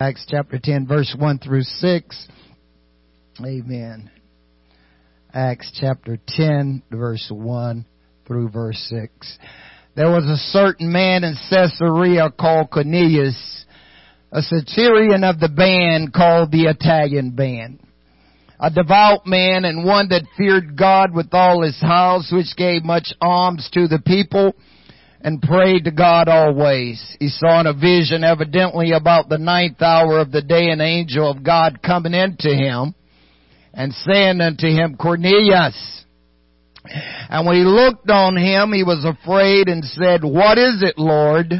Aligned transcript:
Acts 0.00 0.26
chapter 0.28 0.58
10 0.60 0.88
verse 0.88 1.14
1 1.16 1.38
through 1.38 1.62
6. 1.62 2.28
Amen. 3.38 4.10
Acts 5.32 5.70
chapter 5.80 6.18
10 6.26 6.82
verse 6.90 7.30
1 7.32 7.86
through 8.26 8.48
verse 8.48 8.76
6. 8.90 9.38
There 9.94 10.10
was 10.10 10.24
a 10.24 10.50
certain 10.50 10.90
man 10.90 11.22
in 11.22 11.36
Caesarea 11.48 12.28
called 12.28 12.72
Cornelius, 12.72 13.66
a 14.32 14.42
centurion 14.42 15.22
of 15.22 15.38
the 15.38 15.48
band 15.48 16.12
called 16.12 16.50
the 16.50 16.64
Italian 16.64 17.30
band. 17.30 17.78
A 18.58 18.72
devout 18.72 19.28
man 19.28 19.64
and 19.64 19.84
one 19.84 20.08
that 20.08 20.24
feared 20.36 20.76
God 20.76 21.14
with 21.14 21.28
all 21.32 21.62
his 21.62 21.80
house, 21.80 22.32
which 22.32 22.56
gave 22.56 22.82
much 22.82 23.14
alms 23.20 23.70
to 23.74 23.86
the 23.86 24.02
people 24.04 24.56
and 25.24 25.40
prayed 25.40 25.84
to 25.84 25.90
God 25.90 26.28
always. 26.28 27.02
He 27.18 27.28
saw 27.28 27.58
in 27.58 27.66
a 27.66 27.72
vision 27.72 28.22
evidently 28.22 28.92
about 28.92 29.30
the 29.30 29.38
ninth 29.38 29.80
hour 29.80 30.20
of 30.20 30.30
the 30.30 30.42
day 30.42 30.68
an 30.68 30.82
angel 30.82 31.28
of 31.30 31.42
God 31.42 31.82
coming 31.82 32.12
into 32.12 32.50
him 32.50 32.94
and 33.72 33.94
saying 33.94 34.42
unto 34.42 34.66
him, 34.66 34.96
Cornelius. 34.96 36.04
And 36.84 37.46
when 37.46 37.56
he 37.56 37.62
looked 37.62 38.10
on 38.10 38.36
him, 38.36 38.74
he 38.74 38.84
was 38.84 39.02
afraid 39.02 39.68
and 39.68 39.82
said, 39.82 40.22
What 40.22 40.58
is 40.58 40.82
it, 40.82 40.98
Lord? 40.98 41.54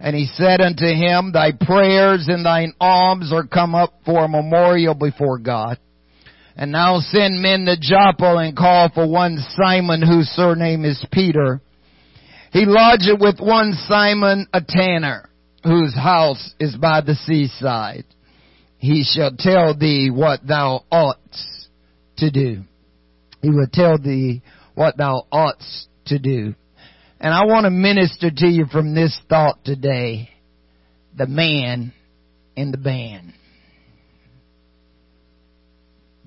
And 0.00 0.16
he 0.16 0.26
said 0.32 0.62
unto 0.62 0.86
him, 0.86 1.32
Thy 1.32 1.52
prayers 1.52 2.24
and 2.28 2.42
thine 2.42 2.72
alms 2.80 3.30
are 3.34 3.46
come 3.46 3.74
up 3.74 4.00
for 4.06 4.24
a 4.24 4.28
memorial 4.28 4.94
before 4.94 5.38
God. 5.38 5.78
And 6.56 6.72
now 6.72 7.00
send 7.00 7.42
men 7.42 7.66
to 7.66 7.76
Joppa 7.78 8.36
and 8.38 8.56
call 8.56 8.88
for 8.94 9.06
one 9.06 9.36
Simon 9.60 10.00
whose 10.00 10.28
surname 10.28 10.86
is 10.86 11.04
Peter 11.12 11.60
he 12.52 12.64
lodged 12.64 13.10
with 13.20 13.40
one 13.40 13.72
Simon 13.86 14.46
a 14.52 14.60
tanner, 14.66 15.28
whose 15.64 15.94
house 15.94 16.54
is 16.58 16.76
by 16.76 17.00
the 17.00 17.14
seaside. 17.14 18.04
He 18.78 19.04
shall 19.04 19.32
tell 19.36 19.76
thee 19.76 20.10
what 20.10 20.46
thou 20.46 20.84
oughtest 20.90 21.68
to 22.18 22.30
do. 22.30 22.62
He 23.42 23.50
will 23.50 23.66
tell 23.72 23.98
thee 23.98 24.42
what 24.74 24.96
thou 24.96 25.26
oughtest 25.32 25.88
to 26.06 26.18
do. 26.18 26.54
And 27.20 27.34
I 27.34 27.44
want 27.46 27.64
to 27.64 27.70
minister 27.70 28.30
to 28.30 28.46
you 28.46 28.66
from 28.66 28.94
this 28.94 29.18
thought 29.28 29.64
today. 29.64 30.30
The 31.16 31.26
man 31.26 31.92
in 32.54 32.70
the 32.70 32.78
band. 32.78 33.32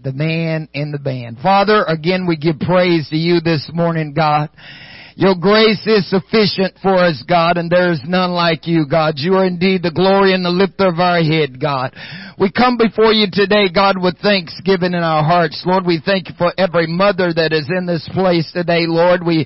The 0.04 0.12
man 0.12 0.68
in 0.74 0.92
the 0.92 1.00
band. 1.00 1.38
Father, 1.42 1.84
again 1.86 2.28
we 2.28 2.36
give 2.36 2.60
praise 2.60 3.08
to 3.10 3.16
you 3.16 3.40
this 3.40 3.70
morning, 3.74 4.14
God. 4.14 4.50
Your 5.16 5.36
grace 5.36 5.86
is 5.86 6.10
sufficient 6.10 6.76
for 6.82 6.96
us, 6.96 7.24
God, 7.28 7.58
and 7.58 7.70
there 7.70 7.92
is 7.92 8.02
none 8.06 8.32
like 8.32 8.66
you, 8.68 8.86
God. 8.90 9.16
You 9.18 9.36
are 9.36 9.46
indeed 9.46 9.84
the 9.84 9.92
glory 9.92 10.34
and 10.34 10.46
the 10.46 10.50
lifter 10.50 10.88
of 10.88 11.00
our 11.00 11.22
head, 11.22 11.60
God. 11.60 11.94
We 12.40 12.52
come 12.52 12.78
before 12.78 13.12
you 13.14 13.28
today, 13.32 13.68
God, 13.74 14.02
with 14.02 14.18
thanksgiving 14.20 14.94
in 14.94 15.04
our 15.04 15.24
hearts. 15.24 15.62
Lord, 15.66 15.86
we 15.86 16.02
thank 16.04 16.30
you 16.30 16.36
for 16.38 16.54
every 16.58 16.88
mother 16.88 17.34
that 17.34 17.54
is 17.54 17.70
in 17.70 17.86
this 17.86 18.10
place 18.14 18.50
today, 18.52 18.86
Lord. 18.88 19.22
We 19.24 19.46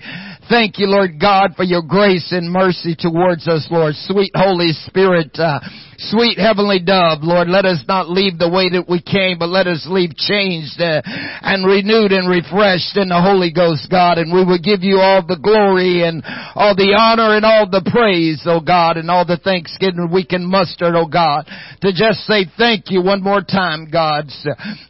thank 0.49 0.79
you, 0.79 0.87
Lord 0.87 1.19
God, 1.19 1.55
for 1.55 1.63
your 1.63 1.81
grace 1.81 2.31
and 2.31 2.51
mercy 2.51 2.95
towards 2.97 3.47
us, 3.47 3.67
Lord. 3.69 3.95
Sweet 3.95 4.31
Holy 4.35 4.71
Spirit, 4.71 5.37
uh, 5.39 5.59
Sweet 5.97 6.37
heavenly 6.37 6.79
dove, 6.79 7.23
Lord, 7.23 7.47
let 7.47 7.63
us 7.63 7.79
not 7.87 8.09
leave 8.09 8.37
the 8.37 8.51
way 8.51 8.67
that 8.67 8.89
we 8.89 8.99
came, 8.99 9.39
but 9.39 9.47
let 9.47 9.65
us 9.65 9.87
leave 9.89 10.11
changed 10.15 10.75
uh, 10.81 10.99
and 11.05 11.63
renewed 11.63 12.11
and 12.11 12.27
refreshed 12.27 12.99
in 12.99 13.07
the 13.07 13.21
Holy 13.21 13.47
Ghost, 13.47 13.87
God. 13.89 14.17
And 14.17 14.27
we 14.27 14.43
will 14.43 14.59
give 14.59 14.83
you 14.83 14.99
all 14.99 15.23
the 15.23 15.39
glory 15.39 16.03
and 16.03 16.19
all 16.53 16.75
the 16.75 16.91
honor 16.99 17.39
and 17.39 17.45
all 17.47 17.63
the 17.63 17.79
praise, 17.87 18.43
oh 18.43 18.59
God, 18.59 18.97
and 18.97 19.09
all 19.09 19.23
the 19.23 19.39
thanksgiving 19.39 20.11
we 20.11 20.25
can 20.27 20.43
muster, 20.43 20.91
oh 20.91 21.07
God, 21.07 21.47
to 21.79 21.95
just 21.95 22.27
say 22.27 22.43
thank 22.57 22.91
you 22.91 23.01
one 23.01 23.23
more 23.23 23.41
time, 23.41 23.87
God. 23.87 24.27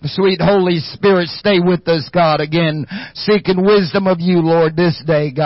Sweet 0.10 0.42
Holy 0.42 0.82
Spirit, 0.98 1.30
stay 1.38 1.62
with 1.62 1.88
us, 1.88 2.10
God, 2.12 2.42
again, 2.42 2.88
seeking 3.14 3.62
wisdom 3.62 4.08
of 4.08 4.18
you, 4.20 4.42
Lord, 4.42 4.76
this 4.76 4.98
day, 5.06 5.30
God, 5.30 5.45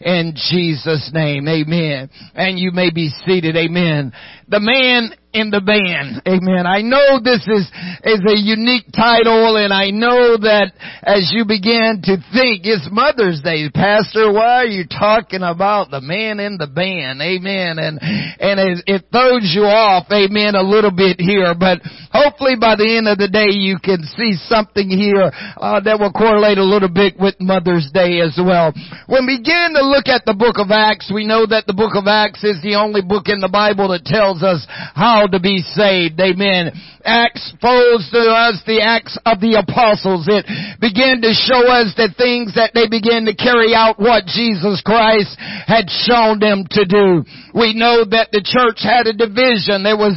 in 0.00 0.34
Jesus' 0.34 1.10
name. 1.12 1.48
Amen. 1.48 2.10
And 2.34 2.58
you 2.58 2.70
may 2.72 2.90
be 2.90 3.10
seated. 3.26 3.56
Amen 3.56 4.12
the 4.52 4.60
man 4.60 5.14
in 5.32 5.50
the 5.50 5.60
band. 5.60 6.22
Amen. 6.24 6.64
I 6.64 6.80
know 6.80 7.20
this 7.20 7.44
is, 7.48 7.64
is 8.04 8.22
a 8.24 8.36
unique 8.36 8.88
title 8.94 9.56
and 9.56 9.72
I 9.72 9.90
know 9.90 10.36
that 10.40 10.72
as 11.02 11.32
you 11.34 11.44
begin 11.44 12.00
to 12.04 12.16
think, 12.32 12.64
it's 12.64 12.88
Mother's 12.92 13.40
Day, 13.40 13.68
Pastor, 13.68 14.32
why 14.32 14.64
are 14.64 14.72
you 14.72 14.84
talking 14.86 15.42
about 15.42 15.90
the 15.90 16.00
man 16.00 16.40
in 16.40 16.56
the 16.56 16.68
band? 16.68 17.20
Amen. 17.20 17.76
And, 17.80 18.00
and 18.00 18.56
it, 18.60 18.84
it 18.86 19.02
throws 19.10 19.52
you 19.52 19.68
off, 19.68 20.08
amen, 20.12 20.54
a 20.54 20.64
little 20.64 20.92
bit 20.92 21.20
here, 21.20 21.56
but 21.58 21.80
hopefully 22.12 22.56
by 22.60 22.76
the 22.76 22.88
end 22.88 23.08
of 23.08 23.18
the 23.18 23.28
day 23.28 23.52
you 23.52 23.80
can 23.82 24.04
see 24.16 24.36
something 24.48 24.88
here, 24.88 25.32
uh, 25.56 25.80
that 25.80 25.98
will 25.98 26.12
correlate 26.12 26.58
a 26.58 26.64
little 26.64 26.92
bit 26.92 27.16
with 27.18 27.34
Mother's 27.40 27.90
Day 27.92 28.20
as 28.20 28.36
well. 28.36 28.72
When 29.08 29.26
we 29.26 29.42
begin 29.42 29.74
to 29.74 29.82
look 29.82 30.06
at 30.06 30.22
the 30.22 30.36
book 30.38 30.62
of 30.62 30.70
Acts, 30.70 31.10
we 31.12 31.26
know 31.26 31.46
that 31.46 31.66
the 31.66 31.74
book 31.74 31.98
of 31.98 32.06
Acts 32.06 32.44
is 32.44 32.60
the 32.62 32.76
only 32.76 33.02
book 33.02 33.26
in 33.26 33.40
the 33.40 33.50
Bible 33.50 33.88
that 33.90 34.04
tells 34.04 34.42
us 34.42 34.62
how 34.94 35.21
to 35.28 35.40
be 35.40 35.62
saved. 35.74 36.18
Amen. 36.20 36.72
Acts 37.04 37.52
folds 37.60 38.06
to 38.14 38.22
us 38.30 38.62
the 38.62 38.78
acts 38.78 39.18
of 39.26 39.42
the 39.42 39.58
apostles. 39.58 40.30
It 40.30 40.46
began 40.78 41.18
to 41.26 41.34
show 41.34 41.66
us 41.66 41.90
the 41.98 42.14
things 42.14 42.54
that 42.54 42.78
they 42.78 42.86
began 42.86 43.26
to 43.26 43.34
carry 43.34 43.74
out 43.74 43.98
what 43.98 44.30
Jesus 44.30 44.78
Christ 44.86 45.34
had 45.66 45.90
shown 45.90 46.38
them 46.38 46.62
to 46.78 46.86
do. 46.86 47.26
We 47.50 47.74
know 47.74 48.06
that 48.06 48.30
the 48.30 48.46
church 48.46 48.86
had 48.86 49.10
a 49.10 49.18
division. 49.18 49.82
It 49.82 49.98
was 49.98 50.14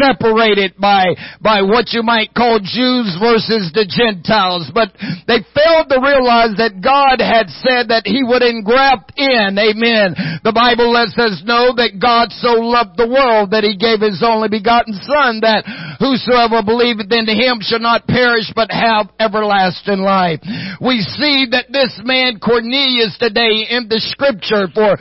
separated 0.00 0.80
by, 0.80 1.12
by 1.38 1.62
what 1.62 1.92
you 1.92 2.00
might 2.00 2.32
call 2.32 2.64
Jews 2.64 3.12
versus 3.20 3.68
the 3.76 3.84
Gentiles. 3.84 4.72
But 4.72 4.96
they 5.28 5.44
failed 5.52 5.92
to 5.92 6.00
realize 6.00 6.56
that 6.56 6.80
God 6.80 7.20
had 7.20 7.52
said 7.60 7.92
that 7.92 8.08
He 8.08 8.24
would 8.24 8.42
engraft 8.42 9.12
in. 9.20 9.60
Amen. 9.60 10.16
The 10.42 10.56
Bible 10.56 10.88
lets 10.88 11.14
us 11.20 11.44
know 11.44 11.76
that 11.76 12.00
God 12.00 12.32
so 12.40 12.56
loved 12.56 12.96
the 12.96 13.08
world 13.10 13.52
that 13.52 13.68
He 13.68 13.76
gave 13.76 14.00
His 14.00 14.24
only 14.24 14.41
begotten 14.48 14.94
Son 15.04 15.40
that 15.42 15.66
whosoever 15.98 16.62
believeth 16.62 17.10
in 17.12 17.26
him 17.26 17.58
shall 17.60 17.82
not 17.82 18.06
perish 18.06 18.50
but 18.54 18.70
have 18.70 19.10
everlasting 19.20 20.00
life. 20.00 20.40
We 20.80 21.02
see 21.02 21.46
that 21.50 21.70
this 21.70 22.00
man 22.04 22.38
Cornelius 22.38 23.16
today 23.18 23.68
in 23.70 23.88
the 23.88 24.00
scripture 24.00 24.66
for 24.72 24.96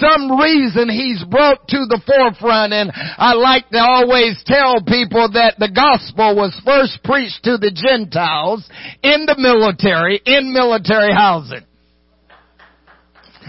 some 0.00 0.38
reason 0.38 0.88
he's 0.88 1.22
brought 1.24 1.66
to 1.68 1.86
the 1.88 2.00
forefront 2.06 2.72
and 2.72 2.90
I 2.94 3.34
like 3.34 3.68
to 3.70 3.80
always 3.80 4.42
tell 4.46 4.82
people 4.84 5.30
that 5.32 5.56
the 5.58 5.70
gospel 5.72 6.36
was 6.36 6.54
first 6.64 7.02
preached 7.04 7.44
to 7.44 7.58
the 7.58 7.70
Gentiles 7.70 8.68
in 9.02 9.26
the 9.26 9.36
military, 9.38 10.20
in 10.24 10.52
military 10.52 11.12
housing. 11.12 11.66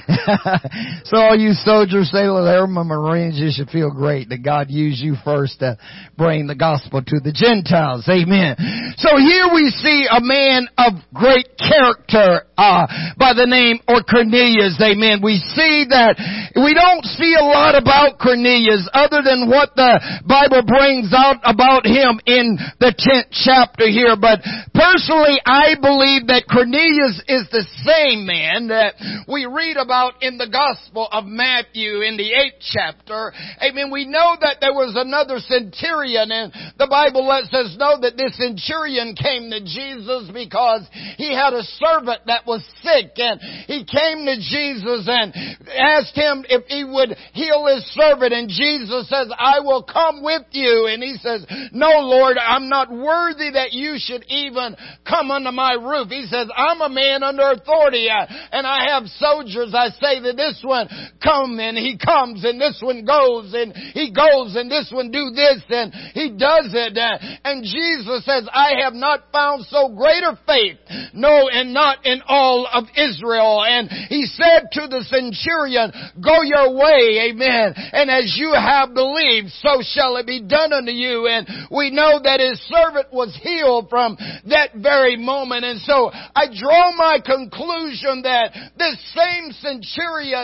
so 1.03 1.17
all 1.17 1.35
you 1.35 1.51
soldiers, 1.51 2.09
sailors, 2.11 2.47
airmen, 2.47 2.87
marines, 2.87 3.35
you 3.35 3.51
should 3.51 3.69
feel 3.69 3.91
great 3.91 4.29
that 4.29 4.43
God 4.43 4.67
used 4.69 4.99
you 5.03 5.15
first 5.25 5.59
to 5.59 5.77
bring 6.17 6.47
the 6.47 6.55
gospel 6.55 7.03
to 7.03 7.19
the 7.19 7.35
Gentiles. 7.35 8.07
Amen. 8.07 8.55
So 8.97 9.19
here 9.19 9.51
we 9.51 9.67
see 9.67 10.07
a 10.07 10.23
man 10.23 10.71
of 10.77 10.95
great 11.13 11.51
character, 11.59 12.47
uh, 12.55 12.87
by 13.19 13.35
the 13.35 13.45
name 13.45 13.83
or 13.87 13.99
Cornelius. 14.07 14.79
Amen. 14.79 15.19
We 15.19 15.43
see 15.53 15.91
that 15.91 16.15
we 16.55 16.71
don't 16.71 17.03
see 17.19 17.35
a 17.35 17.43
lot 17.43 17.75
about 17.75 18.15
Cornelius 18.15 18.87
other 18.95 19.19
than 19.19 19.51
what 19.51 19.75
the 19.75 19.99
Bible 20.23 20.63
brings 20.63 21.11
out 21.11 21.43
about 21.43 21.83
him 21.83 22.23
in 22.23 22.55
the 22.79 22.95
10th 22.95 23.29
chapter 23.35 23.91
here. 23.91 24.15
But 24.15 24.39
personally, 24.71 25.37
I 25.43 25.75
believe 25.77 26.31
that 26.31 26.47
Cornelius 26.47 27.19
is 27.27 27.45
the 27.51 27.65
same 27.83 28.23
man 28.23 28.71
that 28.71 28.95
we 29.27 29.45
read 29.45 29.75
about 29.75 29.96
about 29.97 30.21
in 30.21 30.37
the 30.37 30.47
Gospel 30.47 31.07
of 31.11 31.25
Matthew 31.25 32.01
in 32.01 32.17
the 32.17 32.29
eighth 32.29 32.61
chapter. 32.61 33.33
Amen. 33.61 33.89
We 33.91 34.05
know 34.05 34.37
that 34.39 34.57
there 34.61 34.73
was 34.73 34.93
another 34.93 35.39
centurion 35.39 36.29
and 36.29 36.53
the 36.77 36.85
Bible 36.85 37.25
lets 37.25 37.49
us 37.53 37.75
know 37.79 37.97
that 38.01 38.13
this 38.17 38.37
centurion 38.37 39.17
came 39.17 39.49
to 39.49 39.61
Jesus 39.65 40.29
because 40.29 40.85
he 41.17 41.33
had 41.33 41.53
a 41.53 41.65
servant 41.81 42.21
that 42.29 42.45
was 42.45 42.61
sick 42.85 43.17
and 43.17 43.41
he 43.65 43.89
came 43.89 44.29
to 44.29 44.37
Jesus 44.37 45.09
and 45.09 45.33
asked 45.73 46.13
him 46.13 46.45
if 46.45 46.69
he 46.69 46.85
would 46.85 47.17
heal 47.33 47.65
his 47.65 47.81
servant 47.97 48.33
and 48.33 48.49
Jesus 48.49 49.09
says, 49.09 49.33
I 49.33 49.65
will 49.65 49.81
come 49.81 50.21
with 50.21 50.45
you. 50.53 50.85
And 50.93 51.01
he 51.01 51.17
says, 51.17 51.41
no 51.73 52.05
Lord, 52.05 52.37
I'm 52.37 52.69
not 52.69 52.93
worthy 52.93 53.49
that 53.57 53.73
you 53.73 53.97
should 53.97 54.25
even 54.29 54.77
come 55.09 55.31
under 55.31 55.51
my 55.51 55.73
roof. 55.73 56.09
He 56.13 56.29
says, 56.29 56.49
I'm 56.53 56.81
a 56.85 56.93
man 56.93 57.23
under 57.23 57.49
authority 57.49 58.09
and 58.09 58.67
I 58.67 58.93
have 58.93 59.09
soldiers. 59.17 59.73
I 59.73 59.86
say 59.95 60.19
that 60.21 60.35
this 60.35 60.59
one 60.63 60.87
come 61.23 61.59
and 61.59 61.77
he 61.77 61.97
comes 61.97 62.43
and 62.43 62.59
this 62.59 62.79
one 62.81 63.05
goes 63.05 63.53
and 63.53 63.73
he 63.93 64.11
goes 64.11 64.55
and 64.55 64.69
this 64.69 64.89
one 64.91 65.11
do 65.11 65.31
this 65.31 65.63
and 65.69 65.93
he 66.13 66.31
does 66.31 66.71
it. 66.73 66.97
And 67.43 67.63
Jesus 67.63 68.25
says, 68.25 68.47
I 68.51 68.81
have 68.83 68.93
not 68.93 69.31
found 69.31 69.65
so 69.65 69.89
greater 69.89 70.37
faith. 70.45 70.77
No, 71.13 71.49
and 71.49 71.73
not 71.73 72.05
in 72.05 72.21
all 72.27 72.67
of 72.71 72.85
Israel. 72.95 73.63
And 73.63 73.89
he 74.09 74.25
said 74.25 74.69
to 74.73 74.87
the 74.87 75.03
centurion, 75.03 75.91
go 76.23 76.41
your 76.43 76.75
way, 76.75 77.29
amen. 77.31 77.73
And 77.75 78.09
as 78.09 78.35
you 78.37 78.53
have 78.53 78.93
believed, 78.93 79.49
so 79.61 79.81
shall 79.81 80.17
it 80.17 80.27
be 80.27 80.41
done 80.41 80.73
unto 80.73 80.91
you. 80.91 81.27
And 81.27 81.47
we 81.71 81.89
know 81.89 82.19
that 82.21 82.39
his 82.39 82.59
servant 82.67 83.11
was 83.11 83.37
healed 83.41 83.89
from 83.89 84.17
that 84.49 84.75
very 84.75 85.17
moment. 85.17 85.65
And 85.65 85.79
so 85.81 86.11
I 86.13 86.47
draw 86.53 86.95
my 86.95 87.19
conclusion 87.23 88.21
that 88.23 88.53
this 88.77 88.97
same 89.15 89.51
centurion, 89.51 89.76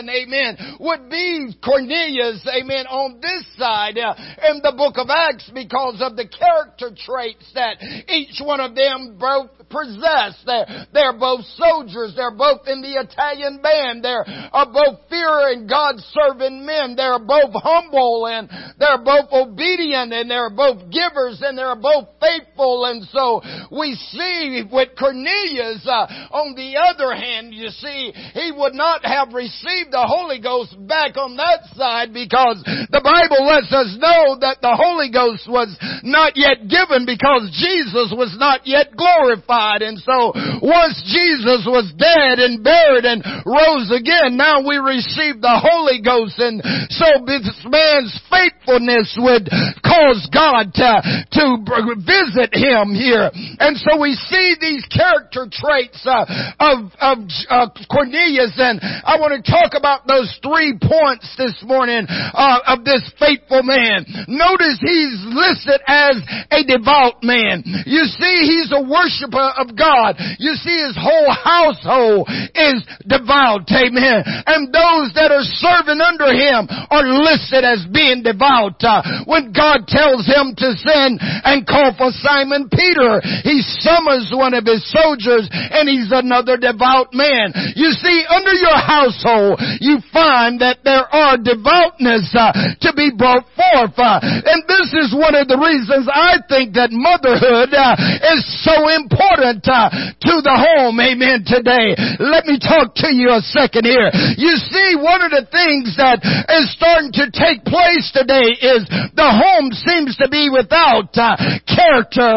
amen, 0.08 0.76
would 0.80 1.08
be 1.10 1.54
Cornelius, 1.64 2.46
amen, 2.48 2.86
on 2.86 3.20
this 3.20 3.44
side 3.56 3.98
uh, 3.98 4.14
in 4.50 4.60
the 4.62 4.72
book 4.76 4.94
of 4.96 5.08
Acts 5.10 5.50
because 5.52 6.00
of 6.00 6.16
the 6.16 6.26
character 6.28 6.90
traits 6.94 7.50
that 7.54 7.82
each 8.08 8.40
one 8.42 8.60
of 8.60 8.74
them 8.74 9.16
both 9.18 9.50
They're, 10.46 10.86
they're 10.92 11.18
both 11.18 11.44
soldiers. 11.56 12.14
They're 12.16 12.34
both 12.34 12.66
in 12.66 12.80
the 12.80 13.00
Italian 13.00 13.60
band. 13.62 14.04
They're 14.04 14.24
are 14.52 14.70
both 14.70 15.00
fearing 15.10 15.66
God 15.66 15.96
serving 16.14 16.64
men. 16.64 16.94
They're 16.96 17.18
both 17.18 17.50
humble 17.54 18.26
and 18.26 18.48
they're 18.78 19.02
both 19.02 19.32
obedient 19.32 20.12
and 20.12 20.30
they're 20.30 20.50
both 20.50 20.90
givers 20.90 21.42
and 21.42 21.58
they're 21.58 21.76
both 21.76 22.08
faithful. 22.20 22.84
And 22.86 23.04
so 23.10 23.42
we 23.70 23.94
see 24.14 24.62
with 24.70 24.90
Cornelius, 24.98 25.86
uh, 25.86 26.06
on 26.30 26.54
the 26.54 26.78
other 26.78 27.14
hand, 27.14 27.54
you 27.54 27.68
see, 27.68 28.12
he 28.34 28.52
would 28.54 28.74
not 28.74 29.04
have 29.04 29.34
received 29.34 29.90
the 29.90 30.06
Holy 30.06 30.40
Ghost 30.40 30.74
back 30.86 31.16
on 31.16 31.36
that 31.36 31.66
side 31.74 32.12
because 32.12 32.62
the 32.64 33.02
Bible 33.02 33.42
lets 33.46 33.72
us 33.72 33.96
know 33.98 34.38
that 34.40 34.62
the 34.62 34.74
Holy 34.74 35.10
Ghost 35.10 35.48
was 35.48 35.74
not 36.02 36.36
yet 36.36 36.68
given 36.68 37.06
because 37.06 37.50
Jesus 37.58 38.14
was 38.14 38.34
not 38.38 38.66
yet 38.66 38.94
glorified. 38.96 39.63
And 39.82 39.98
so 39.98 40.32
once 40.60 41.00
Jesus 41.08 41.64
was 41.64 41.88
dead 41.96 42.38
and 42.38 42.64
buried 42.64 43.04
and 43.04 43.24
rose 43.48 43.88
again, 43.88 44.36
now 44.36 44.60
we 44.60 44.76
receive 44.76 45.40
the 45.40 45.56
Holy 45.56 46.00
Ghost. 46.04 46.36
And 46.38 46.60
so 46.92 47.24
this 47.24 47.48
man's 47.64 48.12
faithfulness 48.28 49.16
would 49.20 49.48
cause 49.80 50.28
God 50.28 50.74
to, 50.76 50.90
to 51.40 51.44
visit 52.04 52.52
him 52.52 52.92
here. 52.92 53.30
And 53.60 53.76
so 53.80 53.96
we 54.00 54.12
see 54.28 54.56
these 54.60 54.84
character 54.92 55.48
traits 55.50 56.04
uh, 56.04 56.24
of, 56.60 56.92
of 57.00 57.16
uh, 57.48 57.68
Cornelius 57.88 58.56
and 58.58 58.80
I 58.82 59.20
want 59.20 59.36
to 59.36 59.42
talk 59.44 59.76
about 59.76 60.06
those 60.06 60.30
three 60.42 60.76
points 60.80 61.28
this 61.36 61.56
morning 61.64 62.06
uh, 62.08 62.60
of 62.66 62.84
this 62.84 63.04
faithful 63.18 63.62
man. 63.62 64.04
Notice 64.28 64.80
he's 64.80 65.20
listed 65.28 65.80
as 65.86 66.16
a 66.50 66.64
devout 66.64 67.22
man. 67.22 67.62
You 67.86 68.04
see 68.08 68.34
he's 68.48 68.72
a 68.72 68.80
worshiper 68.80 69.43
of 69.56 69.76
God. 69.76 70.16
You 70.38 70.54
see 70.54 70.76
his 70.86 70.96
whole 70.96 71.30
household 71.32 72.28
is 72.54 72.80
devout. 73.04 73.68
Amen. 73.72 74.24
And 74.46 74.70
those 74.72 75.12
that 75.18 75.32
are 75.34 75.46
serving 75.60 76.00
under 76.00 76.30
him 76.32 76.68
are 76.70 77.04
listed 77.04 77.64
as 77.64 77.84
being 77.90 78.22
devout. 78.22 78.80
Uh, 78.80 79.24
when 79.26 79.52
God 79.52 79.84
tells 79.90 80.24
him 80.24 80.54
to 80.56 80.68
send 80.78 81.18
and 81.20 81.66
call 81.66 81.92
for 81.96 82.14
Simon 82.22 82.68
Peter, 82.70 83.20
he 83.42 83.60
summons 83.82 84.30
one 84.32 84.54
of 84.54 84.64
his 84.64 84.84
soldiers 84.88 85.48
and 85.50 85.88
he's 85.88 86.12
another 86.14 86.56
devout 86.56 87.12
man. 87.12 87.52
You 87.74 87.90
see, 87.92 88.24
under 88.28 88.54
your 88.54 88.78
household, 88.78 89.60
you 89.80 89.98
find 90.12 90.60
that 90.60 90.84
there 90.84 91.06
are 91.08 91.36
devoutness 91.40 92.30
uh, 92.32 92.52
to 92.80 92.90
be 92.94 93.10
brought 93.10 93.44
forth. 93.56 93.96
Uh, 93.98 94.20
and 94.22 94.62
this 94.68 94.92
is 94.94 95.14
one 95.14 95.34
of 95.34 95.48
the 95.48 95.58
reasons 95.58 96.06
I 96.08 96.40
think 96.48 96.74
that 96.78 96.94
motherhood 96.94 97.74
uh, 97.74 97.94
is 98.34 98.42
so 98.62 98.88
important 98.92 99.33
uh, 99.40 99.90
to 99.90 100.34
the 100.42 100.56
home. 100.56 100.98
Amen. 101.00 101.42
Today, 101.46 101.96
let 102.20 102.46
me 102.46 102.60
talk 102.60 102.94
to 103.02 103.10
you 103.10 103.32
a 103.34 103.42
second 103.42 103.84
here. 103.84 104.10
You 104.38 104.54
see, 104.58 104.94
one 104.98 105.22
of 105.22 105.32
the 105.34 105.46
things 105.50 105.96
that 105.98 106.22
is 106.22 106.70
starting 106.74 107.10
to 107.18 107.30
take 107.32 107.64
place 107.64 108.10
today 108.14 108.54
is 108.54 108.86
the 109.14 109.30
home 109.30 109.72
seems 109.72 110.16
to 110.20 110.28
be 110.28 110.50
without 110.50 111.10
uh, 111.16 111.34
character, 111.84 112.32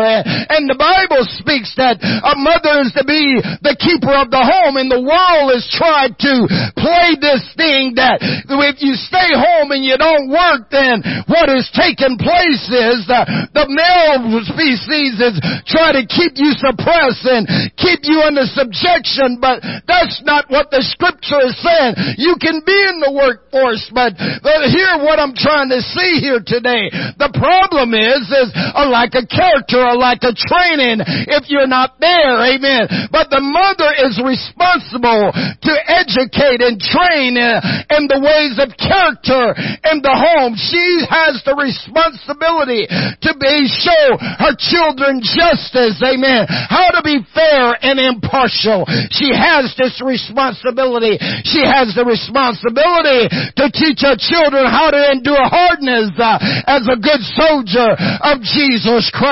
and 0.51 0.67
the 0.67 0.75
Bible 0.75 1.23
speaks 1.39 1.71
that 1.79 2.03
a 2.03 2.35
mother 2.35 2.83
is 2.83 2.91
to 2.99 3.03
be 3.07 3.39
the 3.63 3.75
keeper 3.79 4.11
of 4.11 4.27
the 4.27 4.43
home, 4.43 4.75
and 4.75 4.91
the 4.91 4.99
world 4.99 5.55
has 5.55 5.63
tried 5.71 6.19
to 6.19 6.33
play 6.75 7.15
this 7.15 7.43
thing 7.55 7.95
that 7.95 8.19
if 8.21 8.77
you 8.83 8.93
stay 8.99 9.31
home 9.31 9.71
and 9.71 9.87
you 9.87 9.95
don't 9.95 10.27
work, 10.27 10.67
then 10.69 10.99
what 11.31 11.47
is 11.47 11.65
taking 11.71 12.19
place 12.19 12.67
is 12.67 13.07
the, 13.07 13.23
the 13.55 13.65
male 13.71 14.27
species 14.43 15.15
is 15.17 15.35
trying 15.65 15.95
to 15.95 16.05
keep 16.05 16.35
you 16.35 16.51
suppressed 16.59 17.23
and 17.25 17.47
keep 17.79 18.03
you 18.03 18.19
under 18.19 18.43
subjection, 18.43 19.39
but 19.39 19.63
that's 19.87 20.19
not 20.27 20.51
what 20.51 20.67
the 20.69 20.83
scripture 20.83 21.39
is 21.47 21.55
saying. 21.63 22.19
You 22.19 22.35
can 22.41 22.59
be 22.65 22.75
in 22.75 22.99
the 22.99 23.13
workforce, 23.15 23.87
but, 23.93 24.13
hear 24.67 24.99
what 24.99 25.21
I'm 25.21 25.37
trying 25.37 25.69
to 25.69 25.79
see 25.79 26.19
here 26.19 26.43
today. 26.43 26.91
The 27.15 27.31
problem 27.31 27.93
is, 27.93 28.27
is 28.27 28.51
uh, 28.51 28.89
like 28.89 29.13
a 29.13 29.15
lack 29.15 29.23
of 29.23 29.29
character, 29.37 29.85
a 29.85 29.93
lack 29.93 30.25
of 30.25 30.33
training 30.33 31.05
if 31.29 31.45
you're 31.53 31.69
not 31.69 32.01
there. 32.01 32.41
Amen. 32.41 33.13
But 33.13 33.29
the 33.29 33.45
mother 33.45 33.93
is 34.01 34.17
responsible 34.17 35.29
to 35.29 35.73
educate 35.85 36.65
and 36.65 36.81
train 36.81 37.37
in 37.37 38.03
the 38.09 38.17
ways 38.17 38.57
of 38.57 38.73
character 38.73 39.53
in 39.93 40.01
the 40.01 40.15
home. 40.17 40.57
She 40.57 41.05
has 41.05 41.37
the 41.45 41.53
responsibility 41.53 42.89
to 42.89 43.31
be 43.37 43.69
show 43.69 44.17
her 44.17 44.57
children 44.57 45.21
justice. 45.21 46.01
Amen. 46.01 46.49
How 46.49 46.89
to 46.97 47.05
be 47.05 47.21
fair 47.37 47.77
and 47.77 48.01
impartial. 48.01 48.89
She 49.13 49.29
has 49.29 49.69
this 49.77 50.01
responsibility. 50.01 51.21
She 51.45 51.61
has 51.61 51.93
the 51.93 52.07
responsibility 52.07 53.29
to 53.29 53.65
teach 53.69 54.01
her 54.01 54.17
children 54.17 54.65
how 54.65 54.89
to 54.89 55.01
endure 55.13 55.45
hardness 55.45 56.09
uh, 56.17 56.39
as 56.65 56.87
a 56.89 56.97
good 56.97 57.21
soldier 57.37 57.93
of 58.23 58.41
Jesus 58.41 59.11
Christ. 59.13 59.26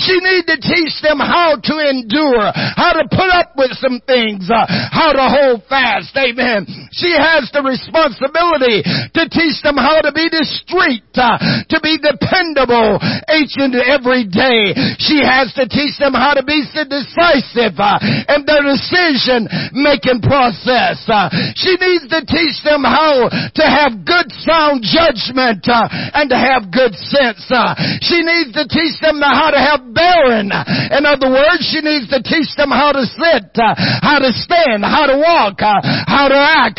She 0.00 0.16
needs 0.20 0.46
to 0.48 0.58
teach 0.60 0.94
them 1.02 1.20
how 1.20 1.56
to 1.60 1.74
endure, 1.80 2.48
how 2.54 2.96
to 2.96 3.04
put 3.10 3.30
up 3.30 3.56
with 3.56 3.72
some 3.78 4.00
things, 4.06 4.48
uh, 4.48 4.64
how 4.68 5.12
to 5.12 5.24
hold 5.28 5.62
fast. 5.68 6.16
Amen. 6.16 6.66
She 6.92 7.12
has 7.12 7.50
the 7.52 7.62
responsibility 7.62 8.82
to 8.84 9.22
teach 9.28 9.58
them 9.62 9.76
how 9.76 10.00
to 10.00 10.12
be 10.12 10.28
discreet, 10.30 11.04
uh, 11.14 11.38
to 11.68 11.78
be 11.82 11.98
dependable 12.00 12.98
each 13.34 13.54
and 13.60 13.74
every 13.74 14.24
day. 14.26 14.72
She 14.98 15.20
has 15.22 15.52
to 15.58 15.68
teach 15.68 15.98
them 15.98 16.14
how 16.14 16.34
to 16.34 16.44
be 16.44 16.62
decisive 16.64 17.76
uh, 17.78 17.98
in 18.34 18.46
their 18.46 18.64
decision 18.64 19.46
making 19.74 20.22
process. 20.22 21.02
Uh, 21.06 21.28
she 21.56 21.76
needs 21.78 22.06
to 22.08 22.20
teach 22.26 22.58
them 22.64 22.84
how 22.84 23.28
to 23.28 23.64
have 23.64 24.04
good 24.06 24.30
sound 24.44 24.84
judgment 24.84 25.64
uh, 25.68 25.86
and 26.14 26.30
to 26.30 26.38
have 26.38 26.70
good 26.70 26.94
sense. 26.94 27.42
Uh, 27.50 27.74
she 28.00 28.22
needs 28.22 28.52
to 28.54 28.64
teach 28.68 28.96
them 29.00 29.20
how 29.34 29.50
to 29.50 29.58
have 29.58 29.82
bearing. 29.90 30.54
In 30.94 31.02
other 31.02 31.28
words, 31.28 31.66
she 31.66 31.82
needs 31.82 32.06
to 32.14 32.22
teach 32.22 32.54
them 32.54 32.70
how 32.70 32.94
to 32.94 33.02
sit, 33.02 33.50
uh, 33.58 33.74
how 34.00 34.22
to 34.22 34.30
stand, 34.30 34.86
how 34.86 35.10
to 35.10 35.18
walk, 35.18 35.58
uh, 35.58 35.82
how 36.06 36.30
to 36.30 36.38
act. 36.38 36.78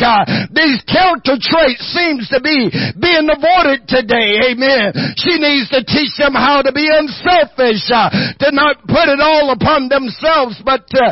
these 0.56 0.80
character 0.88 1.36
traits 1.36 1.84
seems 1.92 2.28
to 2.32 2.40
be 2.40 2.72
being 2.96 3.28
avoided 3.28 3.84
today. 3.84 4.52
Amen. 4.52 4.92
She 5.20 5.36
needs 5.36 5.68
to 5.76 5.84
teach 5.84 6.16
them 6.16 6.32
how 6.32 6.64
to 6.64 6.72
be 6.72 6.88
unselfish, 6.88 7.84
to 7.88 8.48
not 8.52 8.80
put 8.88 9.12
it 9.12 9.20
all 9.20 9.52
upon 9.52 9.88
themselves, 9.92 10.60
but 10.64 10.88
to 10.88 11.04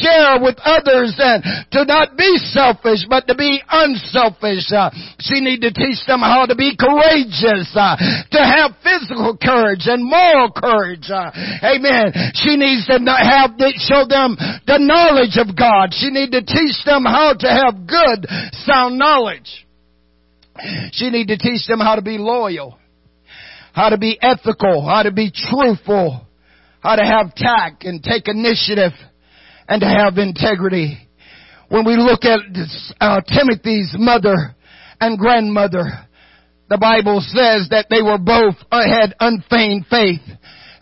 share 0.00 0.40
with 0.40 0.56
others 0.64 1.14
and 1.18 1.42
to 1.72 1.84
not 1.84 2.16
be 2.16 2.36
selfish, 2.52 3.04
but 3.08 3.26
to 3.26 3.34
be 3.34 3.60
unselfish. 3.70 4.72
Uh, 4.72 4.90
she 5.20 5.40
need 5.40 5.60
to 5.60 5.72
teach 5.72 6.00
them 6.06 6.20
how 6.20 6.46
to 6.46 6.54
be 6.54 6.76
courageous, 6.76 7.70
uh, 7.74 7.96
to 8.30 8.40
have 8.40 8.72
physical 8.82 9.36
courage 9.36 9.86
and 9.86 10.04
moral 10.04 10.45
courage. 10.50 11.10
Uh, 11.10 11.30
amen. 11.62 12.12
She 12.34 12.56
needs 12.56 12.86
to 12.86 12.98
have 12.98 13.56
show 13.78 14.04
them 14.08 14.36
the 14.66 14.78
knowledge 14.78 15.38
of 15.38 15.56
God. 15.56 15.92
She 15.92 16.10
need 16.10 16.32
to 16.32 16.42
teach 16.42 16.76
them 16.84 17.04
how 17.04 17.34
to 17.38 17.48
have 17.48 17.86
good, 17.86 18.26
sound 18.64 18.98
knowledge. 18.98 19.66
She 20.92 21.10
need 21.10 21.28
to 21.28 21.36
teach 21.36 21.66
them 21.66 21.80
how 21.80 21.96
to 21.96 22.02
be 22.02 22.18
loyal, 22.18 22.78
how 23.72 23.90
to 23.90 23.98
be 23.98 24.18
ethical, 24.20 24.86
how 24.86 25.02
to 25.02 25.12
be 25.12 25.30
truthful, 25.30 26.26
how 26.80 26.96
to 26.96 27.04
have 27.04 27.34
tact 27.34 27.84
and 27.84 28.02
take 28.02 28.28
initiative 28.28 28.92
and 29.68 29.80
to 29.80 29.86
have 29.86 30.18
integrity. 30.18 30.98
When 31.68 31.84
we 31.84 31.96
look 31.96 32.24
at 32.24 32.40
uh, 33.00 33.20
Timothy's 33.26 33.94
mother 33.98 34.54
and 35.00 35.18
grandmother, 35.18 36.05
the 36.68 36.78
Bible 36.78 37.20
says 37.20 37.68
that 37.70 37.86
they 37.90 38.02
were 38.02 38.18
both 38.18 38.56
uh, 38.70 38.82
had 38.82 39.14
unfeigned 39.20 39.86
faith. 39.88 40.22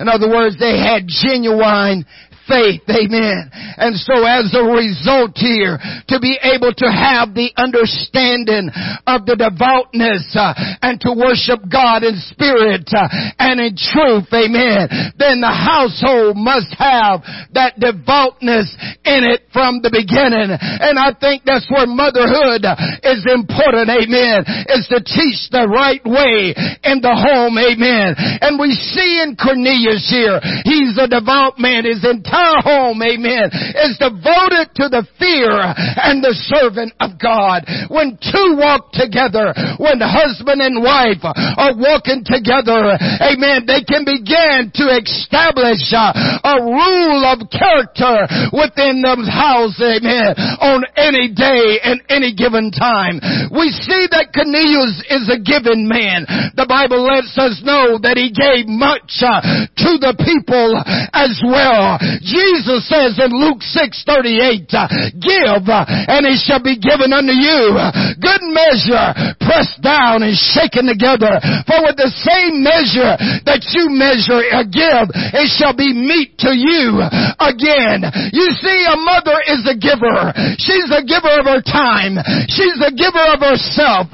In 0.01 0.09
other 0.09 0.29
words, 0.29 0.59
they 0.59 0.79
had 0.79 1.07
genuine 1.07 2.05
faith. 2.47 2.85
Amen. 2.89 3.51
And 3.77 3.97
so 3.97 4.25
as 4.25 4.53
a 4.53 4.65
result 4.65 5.37
here, 5.37 5.81
to 6.09 6.21
be 6.21 6.37
able 6.43 6.73
to 6.77 6.89
have 6.89 7.33
the 7.33 7.51
understanding 7.57 8.71
of 9.09 9.25
the 9.25 9.37
devoutness 9.37 10.29
uh, 10.37 10.53
and 10.85 11.01
to 11.01 11.17
worship 11.17 11.65
God 11.71 12.05
in 12.05 12.17
spirit 12.29 12.89
uh, 12.93 13.09
and 13.41 13.61
in 13.61 13.75
truth. 13.77 14.29
Amen. 14.31 15.15
Then 15.17 15.41
the 15.41 15.53
household 15.53 16.37
must 16.37 16.71
have 16.77 17.25
that 17.57 17.81
devoutness 17.81 18.69
in 19.05 19.25
it 19.25 19.49
from 19.53 19.81
the 19.81 19.93
beginning. 19.93 20.53
And 20.53 20.99
I 21.01 21.17
think 21.17 21.49
that's 21.49 21.69
where 21.73 21.89
motherhood 21.89 22.67
is 23.03 23.25
important. 23.25 23.89
Amen. 23.89 24.45
Is 24.69 24.87
to 24.93 25.01
teach 25.01 25.49
the 25.49 25.65
right 25.65 26.03
way 26.05 26.53
in 26.85 27.01
the 27.01 27.15
home. 27.15 27.57
Amen. 27.57 28.15
And 28.45 28.61
we 28.61 28.77
see 28.77 29.23
in 29.23 29.37
Cornelius 29.37 30.07
here, 30.11 30.41
he's 30.65 30.99
a 31.01 31.09
devout 31.09 31.57
man. 31.59 31.85
His 31.85 32.05
entire 32.05 32.34
home, 32.63 33.01
amen, 33.03 33.51
is 33.85 33.99
devoted 33.99 34.75
to 34.77 34.87
the 34.91 35.07
fear 35.19 35.53
and 35.53 36.23
the 36.23 36.35
servant 36.51 36.93
of 37.01 37.19
God. 37.21 37.65
When 37.89 38.19
two 38.19 38.59
walk 38.59 38.93
together, 38.93 39.55
when 39.79 40.01
husband 40.05 40.61
and 40.61 40.83
wife 40.83 41.23
are 41.25 41.75
walking 41.75 42.23
together, 42.23 42.95
amen, 43.23 43.67
they 43.67 43.83
can 43.83 44.07
begin 44.07 44.71
to 44.79 44.85
establish 44.95 45.83
a 45.95 46.57
rule 46.61 47.23
of 47.27 47.47
character 47.51 48.27
within 48.55 49.03
the 49.03 49.15
house, 49.31 49.79
amen, 49.81 50.35
on 50.63 50.85
any 50.97 51.31
day 51.33 51.81
and 51.83 52.03
any 52.09 52.35
given 52.35 52.71
time. 52.71 53.19
We 53.51 53.71
see 53.71 54.07
that 54.11 54.35
Cornelius 54.35 55.03
is 55.11 55.27
a 55.31 55.39
given 55.41 55.87
man. 55.89 56.27
The 56.55 56.69
Bible 56.69 57.03
lets 57.03 57.35
us 57.39 57.63
know 57.63 57.99
that 58.03 58.19
he 58.19 58.31
gave 58.31 58.67
much 58.67 59.23
uh, 59.23 59.41
to 59.41 59.91
the 59.99 60.15
people 60.19 60.79
as 61.15 61.39
well. 61.45 61.99
Jesus 62.25 62.89
says 62.89 63.21
in 63.21 63.31
Luke 63.31 63.61
6:38, 63.61 64.73
uh, 64.73 64.89
"Give, 65.21 65.69
uh, 65.69 65.85
and 66.09 66.25
it 66.25 66.41
shall 66.41 66.65
be 66.65 66.81
given 66.81 67.13
unto 67.13 67.37
you. 67.37 67.77
Good 68.19 68.43
measure, 68.49 69.37
pressed 69.45 69.81
down 69.85 70.25
and 70.25 70.33
shaken 70.33 70.89
together. 70.89 71.37
For 71.69 71.85
with 71.85 72.01
the 72.01 72.11
same 72.25 72.65
measure 72.65 73.17
that 73.45 73.61
you 73.77 73.93
measure 73.93 74.41
give, 74.65 75.13
it 75.13 75.49
shall 75.61 75.77
be 75.77 75.93
meet 75.93 76.39
to 76.41 76.57
you 76.57 77.05
again." 77.39 78.01
You 78.33 78.49
see, 78.57 78.79
a 78.89 78.97
mother 78.97 79.37
is 79.47 79.69
a 79.69 79.77
giver. 79.77 80.33
She's 80.57 80.91
a 80.91 81.05
giver 81.05 81.35
of 81.41 81.47
her 81.47 81.61
time. 81.61 82.17
She's 82.49 82.81
a 82.81 82.93
giver 82.93 83.25
of 83.37 83.41
herself. 83.45 84.09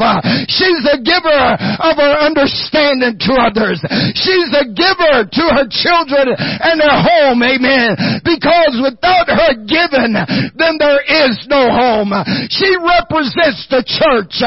She's 0.51 0.85
a 0.91 0.99
giver 0.99 1.43
of 1.79 1.95
her 1.97 2.15
understanding 2.27 3.19
to 3.19 3.33
others. 3.39 3.79
She's 4.19 4.51
a 4.51 4.67
giver 4.67 5.25
to 5.31 5.45
her 5.55 5.67
children 5.71 6.35
and 6.35 6.81
their 6.81 6.99
home. 6.99 7.43
Amen. 7.43 8.00
Because 8.25 8.79
without 8.81 9.29
her 9.29 9.53
giving, 9.67 10.15
then 10.57 10.79
there 10.79 11.03
is 11.03 11.35
no 11.51 11.69
home. 11.71 12.13
She 12.49 12.71
represents 12.79 13.67
the 13.69 13.83
church. 13.83 14.39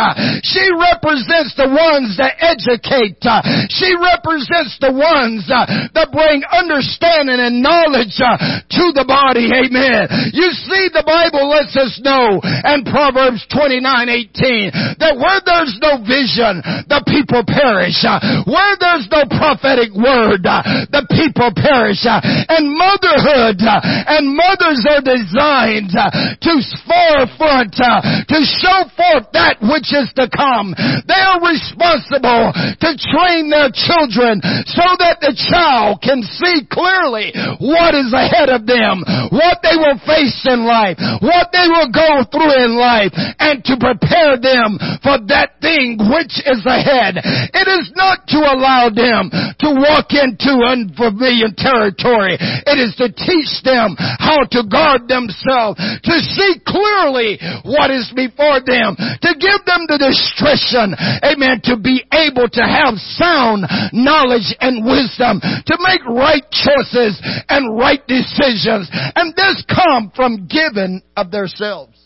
She 0.45 0.63
represents 0.71 1.53
the 1.59 1.69
ones 1.69 2.15
that 2.17 2.39
educate. 2.39 3.21
She 3.69 3.93
represents 3.93 4.77
the 4.79 4.93
ones 4.93 5.45
that 5.49 6.09
bring 6.13 6.43
understanding 6.47 7.39
and 7.39 7.61
knowledge 7.61 8.15
to 8.17 8.85
the 8.95 9.05
body. 9.05 9.51
Amen. 9.51 10.07
You 10.31 10.49
see, 10.53 10.89
the 10.93 11.03
Bible 11.03 11.49
lets 11.49 11.75
us 11.75 11.99
know 12.03 12.39
in 12.41 12.85
Proverbs 12.87 13.43
29:18 13.51 14.97
that 14.99 15.19
where 15.19 15.41
there's 15.43 15.75
no 15.83 15.99
vision, 16.01 16.63
the 16.87 17.03
people 17.07 17.43
perish. 17.43 18.05
Where 18.47 18.75
there's 18.79 19.07
no 19.11 19.27
prophetic 19.27 19.91
word, 19.93 20.43
the 20.43 21.03
people 21.11 21.51
perish. 21.53 22.05
And 22.07 22.71
motherhood 22.73 23.42
Uh, 23.43 23.83
and 23.83 24.31
mothers 24.31 24.87
are 24.87 25.03
designed 25.03 25.91
uh, 25.91 26.07
to 26.39 26.53
forefront, 26.87 27.75
uh, 27.75 27.99
to 28.23 28.39
show 28.47 28.87
forth 28.95 29.27
that 29.35 29.59
which 29.59 29.91
is 29.91 30.07
to 30.15 30.31
come. 30.31 30.71
They 31.03 31.19
are 31.19 31.43
responsible 31.43 32.55
to 32.55 32.89
train 32.95 33.51
their 33.51 33.67
children 33.73 34.39
so 34.69 34.85
that 35.03 35.19
the 35.19 35.35
child 35.35 35.99
can 35.99 36.23
see 36.23 36.63
clearly 36.71 37.35
what 37.59 37.91
is 37.91 38.15
ahead 38.15 38.47
of 38.47 38.63
them, 38.63 39.03
what 39.33 39.59
they 39.59 39.75
will 39.75 39.99
face 40.07 40.39
in 40.47 40.63
life, 40.63 40.95
what 41.19 41.51
they 41.51 41.67
will 41.67 41.91
go 41.91 42.23
through 42.31 42.55
in 42.63 42.79
life, 42.79 43.11
and 43.43 43.59
to 43.67 43.75
prepare 43.75 44.39
them 44.39 44.79
for 45.03 45.19
that 45.27 45.59
thing 45.59 45.99
which 45.99 46.39
is 46.47 46.63
ahead. 46.63 47.19
It 47.19 47.67
is 47.67 47.91
not 47.95 48.23
to 48.31 48.39
allow 48.39 48.87
them 48.87 49.27
to 49.31 49.69
walk 49.75 50.13
into 50.13 50.63
unfamiliar 50.63 51.49
territory. 51.55 52.37
It 52.39 52.77
is 52.77 52.93
to 53.01 53.09
teach 53.09 53.32
them 53.63 53.95
how 53.97 54.45
to 54.51 54.61
guard 54.67 55.07
themselves, 55.07 55.79
to 55.79 56.15
see 56.21 56.61
clearly 56.65 57.39
what 57.65 57.89
is 57.89 58.11
before 58.15 58.61
them, 58.61 58.95
to 58.97 59.31
give 59.39 59.61
them 59.65 59.87
the 59.89 59.97
discretion, 59.97 60.93
amen, 61.23 61.61
to 61.65 61.77
be 61.77 62.03
able 62.13 62.47
to 62.49 62.63
have 62.63 62.95
sound 63.17 63.65
knowledge 63.93 64.53
and 64.59 64.85
wisdom, 64.85 65.39
to 65.41 65.75
make 65.81 66.03
right 66.05 66.45
choices 66.51 67.17
and 67.49 67.77
right 67.77 68.05
decisions. 68.07 68.89
And 68.91 69.33
this 69.35 69.63
come 69.67 70.11
from 70.15 70.47
giving 70.47 71.01
of 71.15 71.31
themselves. 71.31 71.97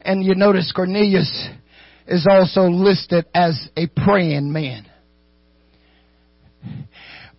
And 0.00 0.22
you 0.22 0.34
notice 0.34 0.70
Cornelius 0.70 1.48
is 2.06 2.26
also 2.30 2.68
listed 2.68 3.24
as 3.34 3.68
a 3.76 3.86
praying 3.86 4.52
man. 4.52 4.86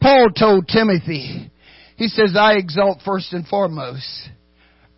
Paul 0.06 0.30
told 0.38 0.68
Timothy, 0.68 1.50
he 1.98 2.08
says, 2.10 2.36
I 2.40 2.58
exalt 2.58 3.00
first 3.04 3.34
and 3.34 3.48
foremost 3.48 4.30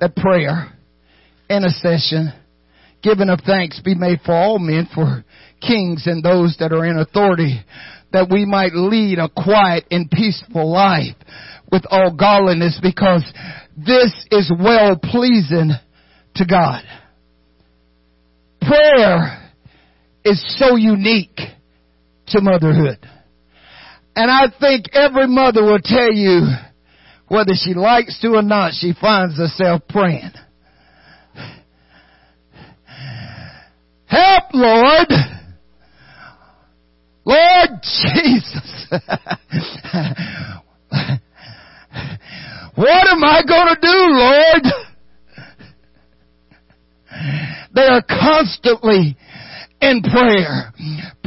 that 0.01 0.17
prayer, 0.17 0.73
intercession, 1.49 2.33
giving 3.01 3.29
of 3.29 3.39
thanks 3.45 3.79
be 3.79 3.95
made 3.95 4.19
for 4.25 4.33
all 4.33 4.59
men, 4.59 4.85
for 4.93 5.23
kings 5.65 6.07
and 6.07 6.21
those 6.21 6.57
that 6.59 6.73
are 6.73 6.85
in 6.85 6.99
authority, 6.99 7.57
that 8.11 8.27
we 8.29 8.43
might 8.43 8.73
lead 8.73 9.17
a 9.17 9.29
quiet 9.29 9.85
and 9.91 10.11
peaceful 10.11 10.69
life 10.69 11.15
with 11.71 11.83
all 11.89 12.13
godliness 12.13 12.77
because 12.83 13.23
this 13.77 14.13
is 14.29 14.51
well 14.59 14.99
pleasing 15.01 15.71
to 16.35 16.45
God. 16.45 16.83
Prayer 18.59 19.53
is 20.25 20.57
so 20.59 20.75
unique 20.75 21.39
to 22.27 22.41
motherhood. 22.41 22.97
And 24.17 24.31
I 24.31 24.47
think 24.59 24.85
every 24.93 25.27
mother 25.27 25.61
will 25.63 25.77
tell 25.77 26.11
you, 26.11 26.47
whether 27.27 27.53
she 27.53 27.75
likes 27.75 28.19
to 28.21 28.29
or 28.29 28.41
not, 28.41 28.73
she 28.73 28.93
finds 28.99 29.37
herself 29.37 29.83
praying. 29.87 30.31
Help, 34.07 34.43
Lord! 34.55 35.07
Lord 37.25 37.69
Jesus! 37.83 38.87
what 42.73 43.07
am 43.07 43.23
I 43.23 43.43
going 43.47 43.75
to 43.75 43.79
do, 43.79 43.97
Lord? 44.17 44.63
They 47.75 47.85
are 47.85 48.01
constantly 48.01 49.15
in 49.79 50.01
prayer. 50.01 50.73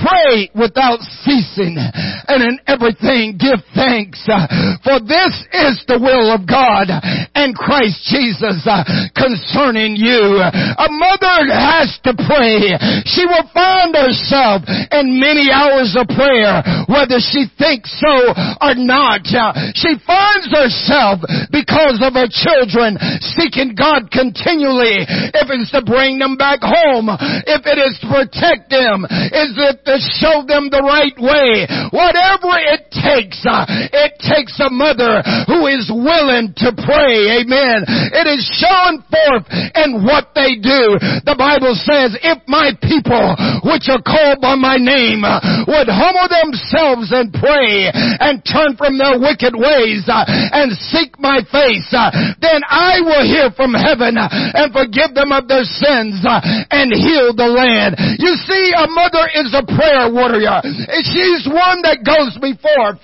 Pray 0.01 0.49
without 0.57 1.01
ceasing 1.25 1.77
and 1.77 2.41
in 2.41 2.57
everything 2.67 3.37
give 3.37 3.61
thanks 3.77 4.25
uh, 4.33 4.49
for 4.81 4.97
this 5.05 5.33
is 5.53 5.77
the 5.85 6.01
will 6.01 6.33
of 6.33 6.49
God 6.49 6.89
and 7.37 7.53
Christ 7.53 8.01
Jesus 8.09 8.65
uh, 8.65 8.81
concerning 9.13 10.01
you. 10.01 10.41
A 10.41 10.89
mother 10.89 11.53
has 11.53 11.93
to 12.09 12.17
pray. 12.17 12.73
She 13.05 13.29
will 13.29 13.45
find 13.53 13.93
herself 13.93 14.65
in 14.67 15.21
many 15.21 15.53
hours 15.53 15.93
of 15.99 16.09
prayer 16.09 16.65
whether 16.89 17.21
she 17.21 17.51
thinks 17.61 17.93
so 18.01 18.33
or 18.65 18.75
not. 18.79 19.27
Uh, 19.29 19.53
she 19.77 20.01
finds 20.07 20.49
herself 20.49 21.21
because 21.53 22.01
of 22.01 22.17
her 22.17 22.31
children 22.31 22.97
seeking 23.37 23.77
God 23.77 24.09
continually 24.09 25.05
if 25.07 25.47
it's 25.51 25.71
to 25.73 25.83
bring 25.85 26.19
them 26.19 26.37
back 26.37 26.61
home, 26.63 27.11
if 27.11 27.63
it 27.67 27.79
is 27.79 27.99
to 28.01 28.07
protect 28.09 28.71
them, 28.71 29.05
is 29.05 29.53
it 29.59 29.83
to 29.91 29.99
show 29.99 30.47
them 30.47 30.71
the 30.71 30.83
right 30.87 31.19
way. 31.19 31.67
Whatever 31.91 32.55
it 32.63 32.87
takes, 33.21 33.45
uh, 33.45 33.65
it 33.69 34.17
takes 34.21 34.57
a 34.61 34.71
mother 34.73 35.21
who 35.45 35.69
is 35.69 35.93
willing 35.93 36.53
to 36.57 36.73
pray. 36.73 37.45
Amen. 37.45 37.85
It 38.17 38.27
is 38.27 38.41
shown 38.49 39.05
forth 39.05 39.45
in 39.77 40.05
what 40.05 40.33
they 40.33 40.57
do. 40.57 40.97
The 41.29 41.37
Bible 41.37 41.77
says, 41.77 42.17
if 42.17 42.41
my 42.49 42.73
people, 42.81 43.37
which 43.69 43.93
are 43.93 44.01
called 44.01 44.41
by 44.41 44.57
my 44.57 44.81
name, 44.81 45.25
uh, 45.25 45.41
would 45.69 45.89
humble 45.93 46.29
themselves 46.33 47.13
and 47.13 47.29
pray 47.33 47.93
and 47.93 48.41
turn 48.41 48.77
from 48.81 48.97
their 48.97 49.21
wicked 49.21 49.53
ways 49.53 50.09
uh, 50.09 50.25
and 50.27 50.73
seek 50.91 51.21
my 51.21 51.45
face, 51.53 51.93
then 52.41 52.61
I 52.65 53.05
will 53.05 53.25
hear 53.25 53.53
from 53.53 53.77
heaven 53.77 54.17
and 54.17 54.73
forgive 54.73 55.13
them 55.13 55.33
of 55.33 55.49
their 55.49 55.67
sins 55.67 56.25
and 56.25 56.89
heal 56.95 57.37
the 57.37 57.49
land. 57.51 57.97
You 58.17 58.33
see, 58.49 58.73
a 58.73 58.89
mother 58.89 59.29
is 59.37 59.53
a 59.53 59.65
prayer 59.67 60.09
warrior. 60.09 60.63
She's 61.05 61.45
one 61.51 61.83
that 61.85 62.01
goes 62.07 62.39
before, 62.41 62.97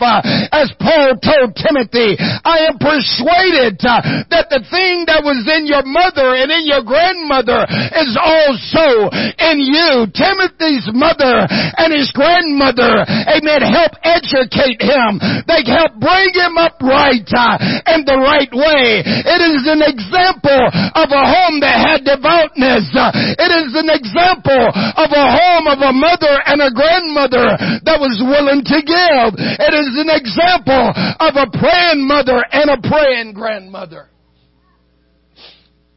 as 0.52 0.70
Paul 0.78 1.18
told 1.18 1.56
Timothy, 1.56 2.16
I 2.18 2.68
am 2.70 2.78
persuaded 2.78 3.80
uh, 3.82 4.26
that 4.30 4.48
the 4.52 4.62
thing 4.70 5.08
that 5.10 5.22
was 5.26 5.42
in 5.46 5.66
your 5.66 5.84
mother 5.84 6.36
and 6.38 6.50
in 6.52 6.64
your 6.68 6.84
grandmother 6.86 7.66
is 7.96 8.14
also 8.14 9.10
in 9.10 9.56
you. 9.62 10.06
Timothy's 10.14 10.86
mother 10.94 11.46
and 11.48 11.90
his 11.90 12.12
grandmother, 12.14 13.02
amen, 13.06 13.62
help 13.66 13.98
educate 14.04 14.80
him. 14.80 15.18
They 15.48 15.66
help 15.66 15.98
bring 15.98 16.30
him 16.34 16.58
up 16.60 16.78
right 16.82 17.26
uh, 17.34 17.56
in 17.96 18.06
the 18.06 18.18
right 18.20 18.52
way. 18.52 19.02
It 19.02 19.40
is 19.42 19.66
an 19.66 19.82
example 19.82 20.64
of 20.94 21.08
a 21.10 21.24
home 21.24 21.58
that 21.64 21.76
had 21.82 22.00
devoutness. 22.06 22.92
Uh, 22.94 23.10
it 23.14 23.50
is 23.50 23.74
an 23.74 23.90
example 23.90 24.70
of 24.70 25.08
a 25.10 25.26
home 25.26 25.66
of 25.66 25.80
a 25.82 25.92
mother 25.92 26.34
and 26.46 26.62
a 26.62 26.70
grandmother 26.70 27.56
that 27.82 27.98
was 27.98 28.20
willing 28.22 28.62
to 28.62 28.78
give. 28.84 29.30
It 29.36 29.72
is 29.74 29.95
an 29.96 30.10
example 30.10 30.92
of 31.20 31.34
a 31.36 31.58
praying 31.58 32.06
mother 32.06 32.44
and 32.50 32.70
a 32.70 32.88
praying 32.88 33.32
grandmother. 33.34 34.08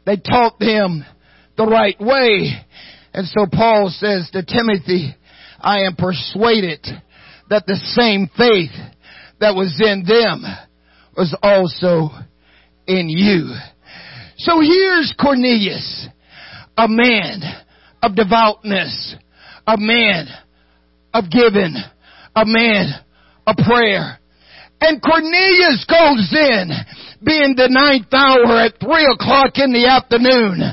They 0.06 0.18
taught 0.18 0.60
them 0.60 1.06
the 1.58 1.65
right 1.65 2.00
way. 2.00 2.65
And 3.13 3.27
so 3.27 3.46
Paul 3.51 3.89
says 3.89 4.29
to 4.32 4.44
Timothy, 4.44 5.15
I 5.60 5.82
am 5.82 5.96
persuaded 5.96 6.86
that 7.50 7.65
the 7.65 7.75
same 7.75 8.29
faith 8.38 8.72
that 9.39 9.56
was 9.56 9.79
in 9.84 10.03
them 10.06 10.44
was 11.18 11.36
also 11.41 12.10
in 12.88 13.10
you. 13.10 13.53
So 14.38 14.62
here's 14.62 15.13
Cornelius, 15.20 16.08
a 16.77 16.88
man 16.88 17.41
of 18.01 18.15
devoutness, 18.15 19.15
a 19.68 19.75
man 19.77 20.27
of 21.13 21.25
giving, 21.29 21.75
a 22.36 22.46
man 22.46 22.94
of 23.50 23.58
prayer. 23.65 24.20
And 24.82 25.01
Cornelius 25.01 25.86
goes 25.86 26.34
in 26.34 26.72
being 27.24 27.56
the 27.56 27.68
ninth 27.68 28.12
hour 28.16 28.64
at 28.64 28.80
three 28.80 29.08
o'clock 29.08 29.60
in 29.60 29.76
the 29.76 29.88
afternoon 29.92 30.64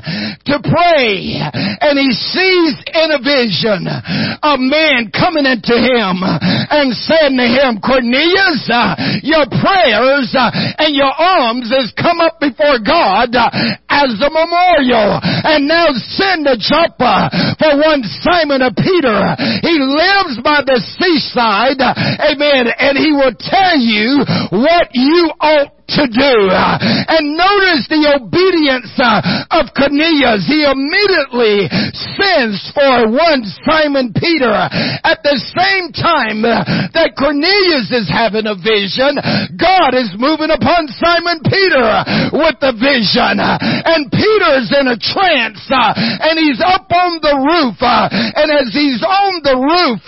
to 0.47 0.55
pray 0.63 1.35
and 1.43 1.99
he 1.99 2.11
sees 2.11 2.75
in 2.95 3.09
a 3.11 3.19
vision 3.19 3.83
a 3.83 4.55
man 4.55 5.11
coming 5.11 5.43
into 5.43 5.75
him 5.75 6.23
and 6.23 6.95
saying 6.95 7.35
to 7.35 7.47
him, 7.47 7.79
Cornelius, 7.83 8.63
uh, 8.71 8.95
your 9.23 9.43
prayers 9.47 10.31
uh, 10.35 10.51
and 10.79 10.95
your 10.95 11.11
alms 11.11 11.67
has 11.71 11.91
come 11.95 12.19
up 12.23 12.39
before 12.39 12.79
God 12.79 13.35
uh, 13.35 13.51
as 13.89 14.15
a 14.19 14.31
memorial 14.31 15.19
and 15.23 15.67
now 15.67 15.91
send 16.15 16.47
a 16.47 16.55
Joppa 16.55 17.31
for 17.59 17.75
one 17.79 18.03
Simon 18.23 18.61
of 18.63 18.75
Peter. 18.75 19.19
He 19.63 19.75
lives 19.79 20.39
by 20.43 20.63
the 20.63 20.79
seaside, 20.79 21.81
amen, 21.81 22.71
and 22.71 22.95
he 22.95 23.11
will 23.11 23.35
tell 23.35 23.75
you 23.75 24.23
what 24.51 24.89
you 24.93 25.31
ought 25.39 25.77
to 25.87 26.03
do. 26.07 26.36
Uh, 26.45 26.77
and 27.09 27.33
notice 27.33 27.89
the 27.89 28.03
obedience 28.13 28.93
uh, 29.01 29.57
of 29.57 29.73
Cornelius. 29.73 30.45
He 30.45 30.61
immediately 30.61 31.65
sends 32.13 32.61
for 32.77 33.09
one 33.09 33.41
Simon 33.65 34.13
Peter. 34.13 34.53
Uh, 34.53 34.69
at 35.01 35.25
the 35.25 35.33
same 35.57 35.89
time 35.95 36.45
uh, 36.45 36.61
that 36.93 37.17
Cornelius 37.17 37.89
is 37.89 38.05
having 38.05 38.45
a 38.45 38.53
vision, 38.53 39.17
God 39.57 39.97
is 39.97 40.13
moving 40.21 40.53
upon 40.53 40.85
Simon 41.01 41.41
Peter 41.41 41.81
uh, 41.81 42.05
with 42.29 42.61
the 42.61 42.77
vision. 42.77 43.41
And 43.41 44.11
Peter's 44.13 44.69
in 44.75 44.93
a 44.93 44.99
trance 44.99 45.63
uh, 45.73 45.97
and 45.97 46.37
he's 46.37 46.61
up 46.61 46.85
on 46.93 47.17
the 47.23 47.33
roof. 47.33 47.81
And 47.81 48.53
as 48.53 48.69
he's 48.75 49.01
on 49.01 49.41
the 49.41 49.57
roof, 49.57 50.03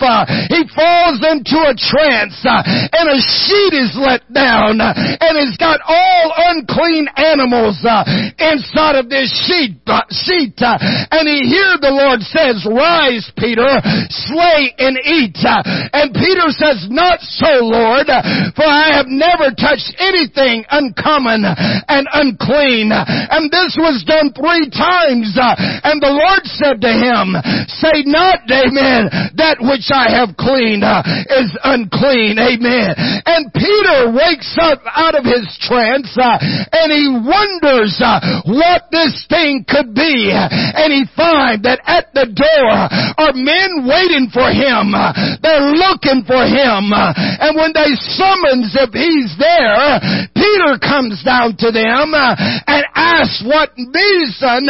he 0.52 0.62
falls 0.70 1.18
into 1.26 1.58
a 1.58 1.74
trance 1.74 2.38
and 2.46 3.06
a 3.10 3.18
sheet 3.18 3.74
is 3.74 3.96
let 3.98 4.22
down 4.30 4.78
and 4.78 5.34
it's 5.40 5.56
got 5.56 5.70
got 5.70 5.86
all 6.20 6.32
unclean 6.52 7.08
animals 7.16 7.80
uh, 7.84 8.04
inside 8.36 9.00
of 9.00 9.08
this 9.08 9.32
sheet, 9.48 9.80
uh, 9.86 10.04
sheet 10.12 10.56
uh, 10.60 10.76
and 11.10 11.24
he 11.24 11.48
hear 11.48 11.80
the 11.80 11.92
Lord 11.92 12.20
says, 12.20 12.60
rise 12.68 13.24
Peter, 13.40 13.80
slay 14.28 14.74
and 14.76 15.00
eat. 15.00 15.36
Uh, 15.40 15.64
and 15.96 16.12
Peter 16.12 16.52
says, 16.52 16.86
not 16.92 17.20
so 17.24 17.64
Lord, 17.64 18.06
for 18.52 18.68
I 18.68 18.92
have 18.92 19.08
never 19.08 19.54
touched 19.56 19.96
anything 19.96 20.68
uncommon 20.68 21.44
and 21.48 22.04
unclean. 22.12 22.92
And 22.92 23.48
this 23.48 23.76
was 23.80 24.04
done 24.04 24.36
three 24.36 24.68
times. 24.68 25.32
Uh, 25.40 25.56
and 25.88 26.02
the 26.02 26.12
Lord 26.12 26.44
said 26.44 26.84
to 26.84 26.92
him, 26.92 27.32
say 27.80 28.04
not, 28.04 28.44
amen, 28.50 29.32
that 29.40 29.62
which 29.64 29.88
I 29.88 30.12
have 30.12 30.36
cleaned 30.36 30.84
uh, 30.84 31.00
is 31.40 31.48
unclean, 31.64 32.36
amen. 32.36 32.92
And 33.24 33.48
Peter 33.54 33.79
wakes 34.12 34.56
up 34.60 34.82
out 34.86 35.14
of 35.14 35.24
his 35.24 35.46
trance 35.64 36.10
uh, 36.18 36.36
and 36.72 36.88
he 36.92 37.08
wonders 37.08 37.96
uh, 38.02 38.42
what 38.46 38.90
this 38.90 39.26
thing 39.28 39.64
could 39.66 39.94
be. 39.94 40.30
And 40.30 40.92
he 40.92 41.04
finds 41.16 41.62
that 41.64 41.80
at 41.86 42.12
the 42.12 42.28
door 42.28 42.68
uh, 42.68 42.88
are 43.16 43.34
men 43.36 43.86
waiting 43.86 44.28
for 44.32 44.48
him. 44.50 44.92
Uh, 44.92 45.12
they're 45.40 45.72
looking 45.72 46.26
for 46.26 46.42
him. 46.44 46.92
Uh, 46.92 47.12
and 47.16 47.56
when 47.56 47.72
they 47.72 47.94
summons 48.16 48.74
if 48.76 48.92
he's 48.92 49.32
there, 49.38 50.28
Peter 50.36 50.76
comes 50.80 51.22
down 51.24 51.56
to 51.58 51.72
them 51.72 52.12
and 52.14 52.82
asks 52.94 53.42
what 53.46 53.72
reason 53.76 54.66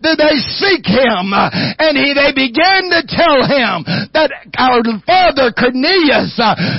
did 0.00 0.16
they 0.18 0.36
seek 0.58 0.84
him. 0.86 1.32
And 1.34 1.94
he, 1.96 2.14
they 2.14 2.32
began 2.32 2.88
to 2.92 3.00
tell 3.08 3.44
him 3.44 3.84
that 4.14 4.30
our 4.56 4.82
father 5.04 5.52
Cornelius 5.52 6.36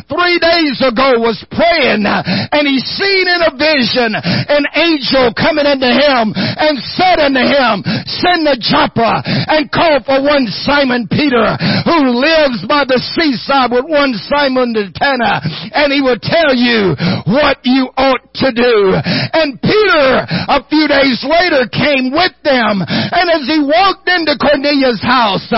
three 0.08 0.38
days 0.40 0.80
ago 0.82 1.20
was 1.22 1.40
praying 1.52 1.85
and 1.86 2.64
he 2.68 2.80
seen 2.80 3.26
in 3.28 3.42
a 3.46 3.52
vision 3.54 4.16
an 4.16 4.66
angel 4.74 5.34
coming 5.36 5.68
into 5.68 5.92
him 5.92 6.34
and 6.36 6.80
said 6.96 7.20
unto 7.22 7.44
him, 7.44 7.84
send 8.08 8.46
the 8.46 8.58
Joppa 8.58 9.22
and 9.26 9.70
call 9.70 10.02
for 10.06 10.22
one 10.24 10.48
Simon 10.66 11.08
Peter 11.10 11.58
who 11.86 12.16
lives 12.16 12.66
by 12.66 12.86
the 12.86 12.98
seaside 12.98 13.70
with 13.70 13.86
one 13.86 14.14
Simon 14.30 14.74
the 14.74 14.90
Tanner 14.96 15.42
and 15.76 15.92
he 15.92 16.02
will 16.02 16.20
tell 16.20 16.54
you 16.56 16.96
what 17.28 17.62
you 17.64 17.92
ought 17.98 18.24
to 18.42 18.50
do. 18.52 18.96
And 19.36 19.60
Peter 19.62 20.26
a 20.50 20.62
few 20.70 20.88
days 20.88 21.22
later 21.26 21.68
came 21.70 22.14
with 22.14 22.34
them 22.46 22.82
and 22.86 23.26
as 23.30 23.46
he 23.50 23.60
walked 23.62 24.08
into 24.08 24.38
Cornelius' 24.40 25.04
house, 25.04 25.50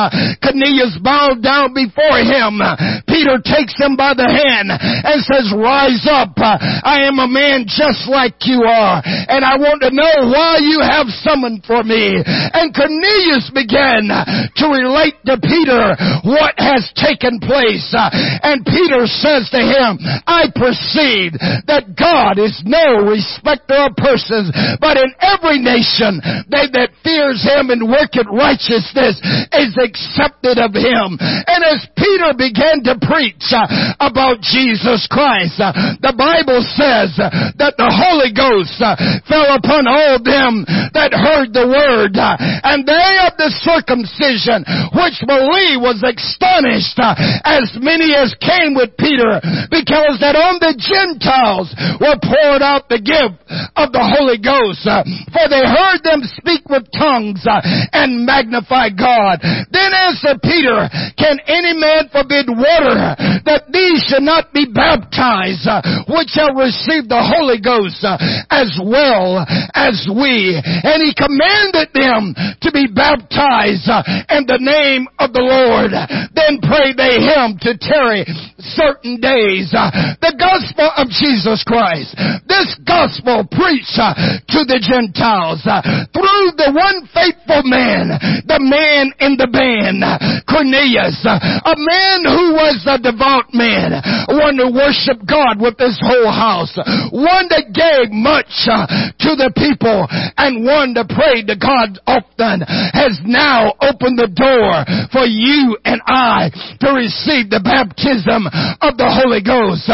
Cornelius 0.41 0.97
bowed 1.03 1.43
down 1.43 1.73
before 1.73 2.23
him. 2.23 2.59
Peter 3.07 3.37
takes 3.43 3.75
him 3.77 3.95
by 3.95 4.13
the 4.13 4.25
hand 4.27 4.71
and 4.71 5.17
says, 5.23 5.51
rise 5.53 6.06
up. 6.07 6.33
Uh, 6.35 6.57
I 6.83 7.05
am 7.05 7.19
a 7.19 7.27
man 7.27 7.67
just 7.67 8.07
like 8.09 8.39
you 8.47 8.63
are. 8.63 9.03
And 9.03 9.43
I 9.43 9.59
want 9.59 9.83
to 9.83 9.91
know 9.91 10.31
why 10.31 10.59
you 10.63 10.79
have 10.81 11.07
summoned 11.23 11.67
for 11.67 11.83
me. 11.83 12.17
And 12.25 12.73
Cornelius 12.73 13.51
began 13.53 14.09
to 14.09 14.65
relate 14.71 15.19
to 15.27 15.35
Peter 15.37 15.93
what 16.23 16.55
has 16.57 16.87
taken 16.95 17.39
place. 17.43 17.85
Uh, 17.91 18.09
and 18.43 18.65
Peter 18.65 19.05
says 19.05 19.51
to 19.51 19.61
him, 19.61 19.99
I 20.25 20.49
perceive 20.55 21.35
that 21.67 21.93
God 21.93 22.39
is 22.39 22.55
no 22.65 23.03
respecter 23.07 23.87
of 23.87 23.95
persons, 23.99 24.51
but 24.79 24.97
in 24.97 25.11
every 25.19 25.59
nation 25.59 26.19
they 26.47 26.67
that 26.71 26.95
fears 27.03 27.43
him 27.43 27.69
and 27.69 27.83
worketh 27.87 28.27
righteousness 28.31 29.19
is 29.53 29.73
accepted 29.75 30.57
of 30.57 30.71
him. 30.73 31.17
And 31.19 31.61
as 31.63 31.83
Peter 31.97 32.31
began 32.37 32.83
to 32.87 32.95
preach 33.01 33.51
uh, 33.51 33.67
about 33.99 34.41
Jesus 34.41 35.07
Christ, 35.09 35.59
the 36.01 36.13
Bible 36.13 36.61
says 36.77 37.17
that 37.17 37.75
the 37.77 37.89
Holy 37.89 38.31
Ghost 38.33 38.77
uh, 38.79 38.95
fell 39.25 39.49
upon 39.57 39.89
all 39.89 40.21
them 40.21 40.63
that 40.93 41.13
heard 41.13 41.53
the 41.53 41.65
word. 41.65 42.13
Uh, 42.17 42.37
and 42.37 42.85
they 42.85 43.09
of 43.25 43.33
the 43.37 43.49
circumcision 43.63 44.61
which 44.93 45.17
believe 45.25 45.81
was 45.81 46.01
astonished 46.05 46.97
uh, 47.01 47.17
as 47.45 47.73
many 47.81 48.13
as 48.13 48.33
came 48.41 48.77
with 48.77 48.93
Peter 48.97 49.41
because 49.73 50.21
that 50.21 50.37
on 50.37 50.61
the 50.61 50.77
Gentiles 50.77 51.73
were 51.99 52.17
poured 52.21 52.61
out 52.61 52.89
the 52.89 53.01
gift 53.01 53.37
of 53.75 53.93
the 53.93 54.03
Holy 54.03 54.37
Ghost. 54.37 54.85
For 55.33 55.45
they 55.49 55.63
heard 55.65 56.01
them 56.05 56.21
speak 56.37 56.69
with 56.69 56.89
tongues 56.93 57.43
and 57.45 58.25
magnify 58.25 58.93
God. 58.93 59.41
Then 59.69 59.91
answered 59.93 60.41
Peter, 60.41 60.89
can 61.17 61.41
any 61.47 61.73
man 61.77 62.09
forbid 62.13 62.49
water 62.49 63.15
that 63.45 63.69
these 63.71 64.03
should 64.07 64.23
not 64.23 64.53
be 64.53 64.65
baptized 64.65 65.67
which 66.07 66.29
shall 66.29 66.53
receive 66.53 67.07
the 67.07 67.19
Holy 67.19 67.59
Ghost 67.59 68.03
uh, 68.03 68.17
as 68.49 68.77
well 68.81 69.45
as 69.77 70.09
we. 70.09 70.57
And 70.57 71.05
he 71.05 71.13
commanded 71.13 71.93
them 71.93 72.33
to 72.65 72.69
be 72.73 72.89
baptized 72.89 73.85
uh, 73.85 74.01
in 74.33 74.49
the 74.49 74.57
name 74.57 75.05
of 75.21 75.29
the 75.31 75.45
Lord. 75.45 75.93
Then 76.33 76.57
pray 76.65 76.97
they 76.97 77.21
him 77.21 77.61
to 77.61 77.77
tarry 77.77 78.25
certain 78.57 79.21
days. 79.21 79.69
Uh, 79.77 80.17
the 80.17 80.33
gospel 80.33 80.89
of 80.97 81.13
Jesus 81.13 81.61
Christ. 81.61 82.17
This 82.49 82.73
gospel 82.81 83.45
preached 83.45 83.95
uh, 84.01 84.17
to 84.49 84.65
the 84.65 84.81
Gentiles 84.81 85.61
through 85.61 86.45
the 86.57 86.73
one 86.73 87.05
faithful 87.13 87.61
man, 87.69 88.17
the 88.49 88.57
man 88.57 89.13
in 89.21 89.37
the 89.37 89.47
band, 89.47 90.01
Cornelius, 90.49 91.21
a 91.27 91.75
man 91.77 92.19
who 92.25 92.57
was 92.57 92.81
a 92.89 92.97
devout 92.97 93.53
man, 93.53 94.01
one 94.33 94.57
to 94.57 94.71
worship 94.73 95.21
God 95.27 95.61
with 95.61 95.77
his 95.77 95.99
whole 96.01 96.31
house, 96.31 96.73
one 97.13 97.45
that 97.53 97.69
gave 97.75 98.09
much 98.09 98.49
to 98.65 99.31
the 99.37 99.51
people, 99.53 99.66
and 99.75 100.63
one 100.63 100.93
that 100.95 101.11
prayed 101.11 101.47
to 101.47 101.57
God 101.59 101.99
often, 102.07 102.63
has 102.67 103.19
now 103.25 103.73
opened 103.83 104.19
the 104.19 104.31
door 104.31 104.85
for 105.11 105.27
you 105.27 105.75
and 105.83 105.99
I 106.07 106.49
to 106.79 106.95
receive 106.95 107.51
the 107.51 107.59
baptism 107.63 108.47
of 108.79 108.95
the 108.95 109.09
Holy 109.09 109.43
Ghost. 109.43 109.87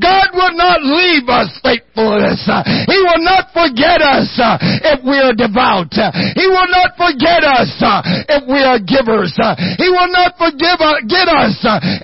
God 0.00 0.28
will 0.34 0.56
not 0.56 0.82
leave 0.82 1.28
us 1.30 1.50
faithfulness. 1.62 2.42
He 2.88 2.98
will 2.98 3.22
not 3.22 3.52
forget 3.54 4.00
us 4.00 4.30
uh, 4.40 4.58
if 4.60 5.04
we 5.04 5.18
are 5.20 5.36
devout. 5.36 5.92
He 5.92 6.46
will 6.46 6.70
not 6.70 6.96
forget 6.96 7.44
us 7.44 7.70
uh, 7.82 8.02
if 8.28 8.42
we 8.48 8.60
are 8.62 8.80
givers. 8.80 9.34
He 9.78 9.88
will 9.88 10.10
not 10.10 10.34
forgive 10.38 10.80
uh, 10.80 11.02
get 11.06 11.28
us 11.28 11.56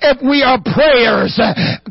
if 0.03 0.19
we 0.23 0.43
are 0.43 0.61
prayers 0.61 1.39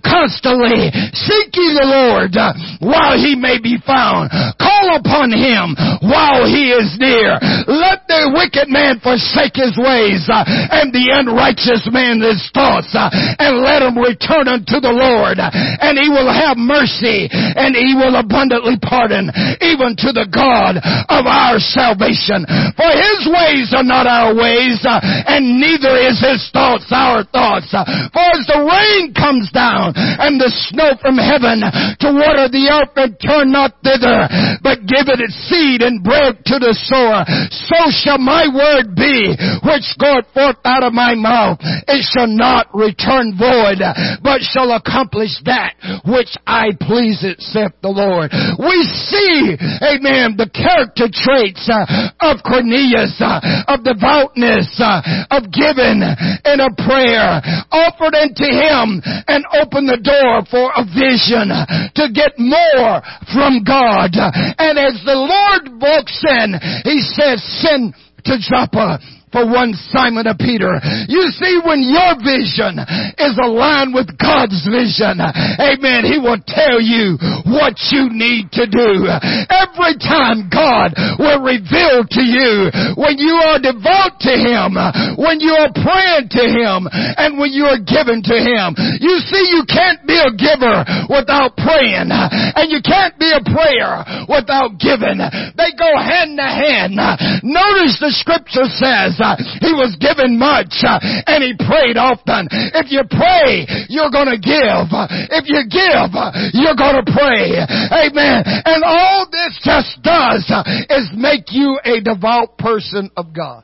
constantly 0.03 0.91
seeking 1.13 1.71
the 1.75 1.87
Lord 1.87 2.35
while 2.79 3.15
he 3.17 3.35
may 3.35 3.57
be 3.57 3.77
found. 3.81 4.29
Call 4.59 4.74
upon 4.95 5.31
him 5.35 5.75
while 6.03 6.47
he 6.47 6.71
is 6.71 6.95
near. 6.97 7.37
Let 7.67 8.07
the 8.07 8.31
wicked 8.31 8.71
man 8.71 8.99
forsake 9.03 9.59
his 9.59 9.75
ways 9.75 10.25
uh, 10.31 10.45
and 10.47 10.91
the 10.95 11.11
unrighteous 11.11 11.87
man 11.91 12.23
his 12.23 12.41
thoughts 12.55 12.95
uh, 12.95 13.11
and 13.11 13.59
let 13.61 13.83
him 13.83 13.99
return 13.99 14.47
unto 14.47 14.79
the 14.79 14.93
Lord 14.93 15.37
uh, 15.37 15.51
and 15.51 15.99
he 15.99 16.07
will 16.07 16.29
have 16.29 16.55
mercy 16.55 17.27
and 17.31 17.75
he 17.75 17.93
will 17.97 18.15
abundantly 18.15 18.79
pardon 18.79 19.29
even 19.59 19.97
to 19.99 20.15
the 20.15 20.27
God 20.29 20.79
of 20.79 21.23
our 21.27 21.59
salvation. 21.59 22.47
For 22.77 22.91
his 22.91 23.27
ways 23.27 23.75
are 23.75 23.85
not 23.85 24.07
our 24.07 24.31
ways 24.31 24.79
and 24.85 25.59
neither 25.59 25.97
is 25.99 26.21
his 26.21 26.41
thoughts 26.53 26.87
our 26.93 27.25
thoughts. 27.29 27.71
For 27.73 28.25
as 28.31 28.45
the 28.47 28.61
rain 28.63 29.11
comes 29.13 29.51
down 29.51 29.93
and 29.95 30.39
the 30.39 30.51
snow 30.69 30.95
from 31.01 31.17
heaven 31.17 31.61
to 31.99 32.07
water 32.13 32.47
the 32.47 32.71
earth 32.71 32.95
and 32.95 33.17
turn 33.19 33.51
not 33.51 33.75
thither, 33.83 34.29
but 34.61 34.84
give 34.87 35.09
it 35.09 35.19
its 35.19 35.35
seed 35.49 35.81
and 35.81 36.03
bread 36.03 36.39
to 36.45 36.57
the 36.61 36.73
sower, 36.85 37.25
so 37.51 37.89
shall 37.91 38.21
my 38.21 38.47
word 38.47 38.95
be 38.95 39.33
which 39.65 39.85
goeth 39.97 40.29
forth 40.33 40.61
out 40.65 40.85
of 40.85 40.93
my 40.93 41.13
mouth. 41.13 41.59
It 41.89 42.05
shall 42.05 42.29
not 42.29 42.69
return 42.73 43.35
void, 43.35 43.81
but 44.21 44.41
shall 44.41 44.71
accomplish 44.77 45.33
that 45.45 45.75
which 46.05 46.37
I 46.45 46.71
please 46.79 47.25
it, 47.25 47.41
saith 47.41 47.73
the 47.81 47.91
Lord. 47.91 48.29
We 48.61 48.77
see, 49.09 49.57
amen, 49.81 50.37
the 50.37 50.49
character 50.53 51.09
traits 51.09 51.65
uh, 51.65 51.85
of 52.21 52.45
Cornelius, 52.45 53.17
uh, 53.19 53.65
of 53.67 53.83
devoutness, 53.83 54.69
uh, 54.77 55.01
of 55.31 55.49
giving, 55.51 56.01
and 56.01 56.59
of 56.61 56.77
prayer, 56.77 57.41
offered 57.71 58.15
unto 58.15 58.45
him 58.45 59.01
and 59.27 59.41
opened 59.57 59.89
the 59.89 60.01
door 60.01 60.45
for 60.49 60.69
a 60.75 60.83
vision 60.85 61.49
to 61.95 62.05
get 62.13 62.37
more 62.37 63.01
from 63.33 63.63
God. 63.65 64.13
And 64.15 64.74
as 64.77 65.01
the 65.05 65.15
Lord 65.15 65.81
walks 65.81 66.23
in, 66.23 66.59
he 66.83 67.01
says, 67.01 67.43
send 67.61 67.93
to 68.25 68.37
Joppa 68.39 68.99
for 69.31 69.45
one 69.45 69.73
Simon 69.91 70.27
of 70.27 70.37
Peter. 70.37 70.79
You 71.07 71.27
see, 71.33 71.59
when 71.63 71.81
your 71.81 72.17
vision 72.21 72.79
is 73.17 73.35
aligned 73.41 73.93
with 73.93 74.11
God's 74.17 74.61
vision, 74.65 75.19
amen, 75.21 76.07
He 76.07 76.17
will 76.21 76.39
tell 76.45 76.79
you 76.79 77.17
what 77.49 77.75
you 77.91 78.09
need 78.11 78.51
to 78.55 78.65
do. 78.69 79.07
Every 79.51 79.97
time 79.99 80.47
God 80.47 80.95
will 81.19 81.41
reveal 81.43 82.05
to 82.05 82.23
you 82.23 82.71
when 82.95 83.17
you 83.19 83.35
are 83.35 83.59
devout 83.59 84.19
to 84.23 84.33
Him, 84.33 84.77
when 85.19 85.39
you 85.39 85.53
are 85.55 85.71
praying 85.73 86.31
to 86.31 86.43
Him, 86.45 86.87
and 86.91 87.37
when 87.37 87.51
you 87.51 87.65
are 87.65 87.81
given 87.81 88.21
to 88.23 88.37
Him. 88.37 88.75
You 89.01 89.19
see, 89.19 89.43
you 89.51 89.63
can't 89.67 90.05
be 90.07 90.15
a 90.15 90.31
giver 90.33 90.85
without 91.09 91.57
praying, 91.57 92.11
and 92.11 92.65
you 92.71 92.79
can't 92.83 93.17
be 93.19 93.29
a 93.31 93.43
prayer 93.43 94.03
without 94.27 94.77
giving. 94.79 95.19
They 95.19 95.71
go 95.75 95.89
hand 95.97 96.37
to 96.37 96.47
hand. 96.47 96.95
Notice 97.43 97.99
the 97.99 98.11
scripture 98.15 98.67
says, 98.69 99.14
uh, 99.19 99.35
he 99.61 99.73
was 99.73 99.95
given 99.99 100.37
much 100.37 100.73
uh, 100.83 100.99
and 101.01 101.43
he 101.43 101.53
prayed 101.55 101.97
often. 101.97 102.47
If 102.51 102.91
you 102.91 103.03
pray, 103.09 103.65
you're 103.89 104.11
going 104.11 104.31
to 104.31 104.39
give. 104.39 104.87
If 105.31 105.45
you 105.47 105.65
give, 105.67 106.11
you're 106.53 106.77
going 106.77 106.99
to 107.03 107.07
pray. 107.07 107.59
Amen. 107.59 108.43
And 108.45 108.83
all 108.83 109.27
this 109.31 109.59
just 109.63 110.01
does 110.01 110.45
uh, 110.49 110.63
is 110.89 111.09
make 111.15 111.51
you 111.51 111.79
a 111.83 112.01
devout 112.01 112.57
person 112.57 113.09
of 113.17 113.33
God. 113.33 113.63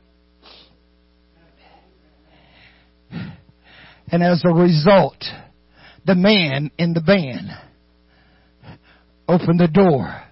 And 4.11 4.21
as 4.21 4.43
a 4.43 4.49
result, 4.49 5.23
the 6.05 6.15
man 6.15 6.71
in 6.77 6.93
the 6.93 7.01
van 7.01 7.49
opened 9.27 9.59
the 9.59 9.67
door 9.67 10.23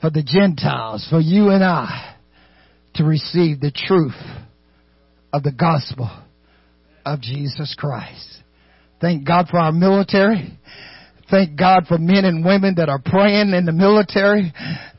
for 0.00 0.10
the 0.10 0.22
Gentiles, 0.22 1.06
for 1.08 1.20
you 1.20 1.50
and 1.50 1.62
I 1.62 2.17
to 2.98 3.04
receive 3.04 3.60
the 3.60 3.72
truth 3.72 4.20
of 5.32 5.42
the 5.42 5.52
gospel 5.52 6.10
of 7.06 7.20
Jesus 7.20 7.74
Christ. 7.78 8.42
Thank 9.00 9.26
God 9.26 9.46
for 9.48 9.58
our 9.58 9.72
military. 9.72 10.58
Thank 11.30 11.58
God 11.58 11.86
for 11.86 11.98
men 11.98 12.24
and 12.24 12.44
women 12.44 12.74
that 12.76 12.88
are 12.88 13.00
praying 13.02 13.54
in 13.54 13.64
the 13.64 13.72
military. 13.72 14.52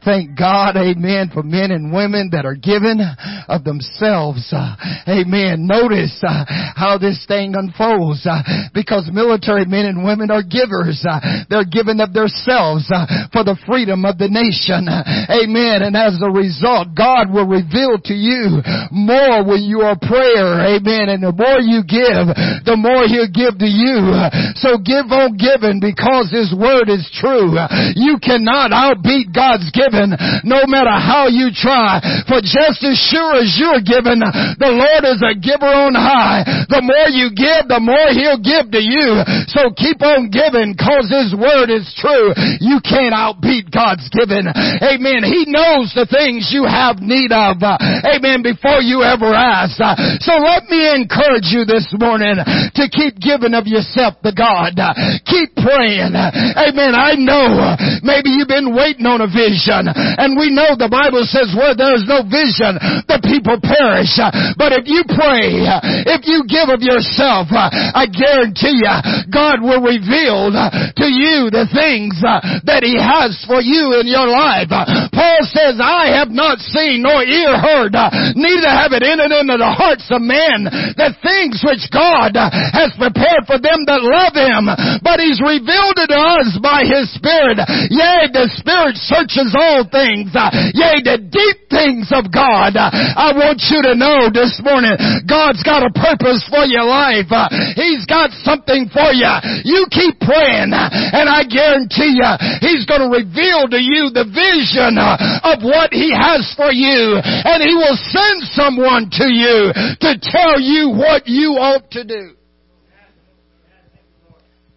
Thank 0.03 0.39
God, 0.39 0.79
amen, 0.79 1.31
for 1.33 1.43
men 1.43 1.71
and 1.71 1.91
women 1.91 2.31
that 2.31 2.47
are 2.47 2.55
given 2.55 3.03
of 3.51 3.67
themselves. 3.67 4.47
Uh, 4.47 4.79
amen. 5.11 5.67
Notice 5.67 6.15
uh, 6.23 6.47
how 6.47 6.95
this 6.95 7.19
thing 7.27 7.51
unfolds 7.51 8.23
uh, 8.23 8.39
because 8.71 9.11
military 9.11 9.67
men 9.67 9.91
and 9.91 10.07
women 10.07 10.31
are 10.31 10.43
givers. 10.43 11.03
Uh, 11.03 11.43
they're 11.51 11.67
giving 11.67 11.99
of 11.99 12.15
themselves 12.15 12.87
uh, 12.87 13.27
for 13.35 13.43
the 13.43 13.59
freedom 13.67 14.07
of 14.07 14.15
the 14.15 14.31
nation. 14.31 14.87
Amen. 14.87 15.83
And 15.83 15.99
as 15.99 16.15
a 16.23 16.31
result, 16.31 16.95
God 16.95 17.27
will 17.27 17.47
reveal 17.47 17.99
to 17.99 18.15
you 18.15 18.63
more 18.95 19.43
when 19.43 19.67
you 19.67 19.83
are 19.83 19.99
prayer. 19.99 20.79
Amen. 20.79 21.11
And 21.11 21.27
the 21.27 21.35
more 21.35 21.59
you 21.59 21.83
give, 21.83 22.31
the 22.63 22.79
more 22.79 23.03
He'll 23.03 23.27
give 23.27 23.59
to 23.59 23.67
you. 23.67 24.15
So 24.63 24.79
give 24.79 25.11
on 25.11 25.35
giving 25.35 25.83
because 25.83 26.31
His 26.31 26.55
word 26.55 26.87
is 26.87 27.03
true. 27.19 27.59
You 27.99 28.15
cannot 28.23 28.71
outbeat 28.71 29.35
God's 29.35 29.67
giving 29.75 29.88
given 29.89 30.13
no 30.45 30.69
matter 30.69 30.93
how 30.93 31.25
you 31.25 31.49
try. 31.49 31.97
For 32.29 32.39
just 32.45 32.85
as 32.85 32.97
sure 33.09 33.41
as 33.41 33.57
you're 33.57 33.81
given, 33.81 34.21
the 34.21 34.69
Lord 34.69 35.03
is 35.09 35.21
a 35.25 35.33
giver 35.33 35.65
on 35.65 35.97
high. 35.97 36.45
The 36.69 36.85
more 36.85 37.09
you 37.09 37.33
give, 37.33 37.65
the 37.65 37.81
more 37.81 38.13
He'll 38.13 38.37
give 38.37 38.69
to 38.69 38.81
you. 38.81 39.25
So 39.49 39.73
keep 39.73 40.05
on 40.05 40.29
giving 40.29 40.77
cause 40.77 41.09
His 41.09 41.33
word 41.33 41.73
is 41.73 41.89
true. 41.97 42.37
You 42.61 42.77
can't 42.85 43.17
outbeat 43.17 43.73
God's 43.73 44.05
giving. 44.13 44.45
Amen. 44.45 45.25
He 45.25 45.49
knows 45.49 45.91
the 45.97 46.05
things 46.05 46.53
you 46.53 46.69
have 46.69 47.01
need 47.01 47.33
of. 47.33 47.57
Amen. 47.59 48.45
Before 48.45 48.85
you 48.85 49.01
ever 49.01 49.33
ask. 49.33 49.81
So 50.21 50.33
let 50.37 50.69
me 50.69 50.85
encourage 50.93 51.49
you 51.49 51.65
this 51.65 51.89
morning 51.97 52.37
to 52.37 52.83
keep 52.93 53.17
giving 53.17 53.57
of 53.57 53.65
yourself 53.65 54.21
to 54.21 54.31
God. 54.31 54.77
Keep 55.25 55.57
praying. 55.57 56.13
Amen. 56.13 56.93
I 56.93 57.17
know 57.17 57.75
maybe 58.05 58.29
you've 58.29 58.51
been 58.51 58.75
waiting 58.75 59.09
on 59.09 59.21
a 59.25 59.29
vision 59.29 59.78
vision. 59.79 59.93
And 59.95 60.35
we 60.35 60.51
know 60.51 60.75
the 60.75 60.91
Bible 60.91 61.23
says 61.27 61.55
where 61.55 61.75
there 61.75 61.95
is 61.95 62.05
no 62.07 62.23
vision, 62.25 62.75
the 63.07 63.19
people 63.23 63.59
perish. 63.61 64.19
But 64.57 64.75
if 64.75 64.85
you 64.87 65.03
pray, 65.07 65.63
if 66.07 66.27
you 66.27 66.43
give 66.47 66.67
of 66.69 66.81
yourself, 66.83 67.51
I 67.51 68.05
guarantee 68.09 68.83
you, 68.83 68.95
God 69.31 69.63
will 69.63 69.81
reveal 69.83 70.51
to 70.51 71.07
you 71.07 71.51
the 71.51 71.67
things 71.71 72.19
that 72.21 72.83
He 72.83 72.97
has 72.97 73.39
for 73.47 73.61
you 73.63 73.99
in 73.99 74.07
your 74.07 74.27
life. 74.27 74.71
Paul 75.13 75.41
says, 75.47 75.79
I 75.79 76.11
have 76.15 76.29
not 76.29 76.59
seen 76.59 77.03
nor 77.03 77.23
ear 77.23 77.55
heard, 77.57 77.95
neither 78.35 78.71
have 78.71 78.91
it 78.91 79.03
entered 79.03 79.31
into 79.31 79.57
the 79.57 79.71
hearts 79.71 80.07
of 80.11 80.21
men 80.21 80.67
the 80.97 81.15
things 81.23 81.61
which 81.63 81.87
God 81.91 82.35
has 82.35 82.91
prepared 82.97 83.45
for 83.47 83.59
them 83.59 83.85
that 83.87 84.03
love 84.03 84.35
Him. 84.35 84.67
But 85.03 85.21
He's 85.21 85.39
revealed 85.39 85.97
it 85.99 86.09
to 86.11 86.19
us 86.19 86.49
by 86.59 86.83
His 86.85 87.11
Spirit. 87.15 87.61
Yea, 87.91 88.31
the 88.33 88.49
Spirit 88.57 88.97
searches 88.97 89.53
all 89.53 89.68
small 89.69 89.85
things, 89.85 90.33
uh, 90.33 90.49
yea, 90.73 90.97
the 91.05 91.17
deep 91.29 91.69
things 91.69 92.09
of 92.09 92.33
God. 92.33 92.73
Uh, 92.73 92.89
I 92.89 93.37
want 93.37 93.61
you 93.69 93.85
to 93.85 93.93
know 93.93 94.33
this 94.33 94.57
morning, 94.65 94.97
God's 95.29 95.61
got 95.61 95.85
a 95.85 95.93
purpose 95.93 96.41
for 96.49 96.65
your 96.65 96.85
life. 96.89 97.29
Uh, 97.29 97.45
he's 97.77 98.05
got 98.09 98.33
something 98.41 98.89
for 98.89 99.13
you. 99.13 99.29
You 99.63 99.85
keep 99.93 100.17
praying, 100.25 100.73
and 100.73 101.27
I 101.29 101.45
guarantee 101.45 102.17
you, 102.17 102.31
He's 102.65 102.85
going 102.89 103.05
to 103.05 103.11
reveal 103.13 103.69
to 103.69 103.79
you 103.79 104.09
the 104.09 104.25
vision 104.25 104.97
of 104.97 105.61
what 105.61 105.93
He 105.93 106.09
has 106.09 106.49
for 106.57 106.73
you, 106.73 107.21
and 107.21 107.61
He 107.61 107.73
will 107.77 107.97
send 108.09 108.37
someone 108.57 109.13
to 109.21 109.27
you 109.29 109.69
to 110.01 110.11
tell 110.21 110.57
you 110.57 110.89
what 110.89 111.27
you 111.27 111.61
ought 111.61 111.89
to 111.91 112.03
do. 112.03 112.33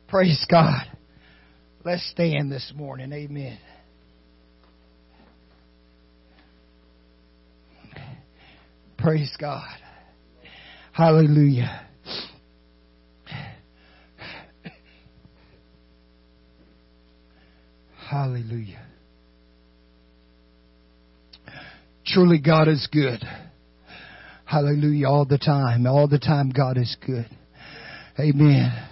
Praise 0.08 0.44
God. 0.50 0.84
Let's 1.84 2.06
stand 2.10 2.52
this 2.52 2.72
morning. 2.76 3.12
Amen. 3.12 3.58
Praise 9.02 9.36
God. 9.40 9.66
Hallelujah. 10.92 11.88
Hallelujah. 18.08 18.86
Truly 22.06 22.38
God 22.38 22.68
is 22.68 22.88
good. 22.92 23.24
Hallelujah. 24.44 25.08
All 25.08 25.24
the 25.24 25.38
time. 25.38 25.84
All 25.88 26.06
the 26.06 26.20
time 26.20 26.50
God 26.50 26.78
is 26.78 26.96
good. 27.04 27.26
Amen. 28.20 28.88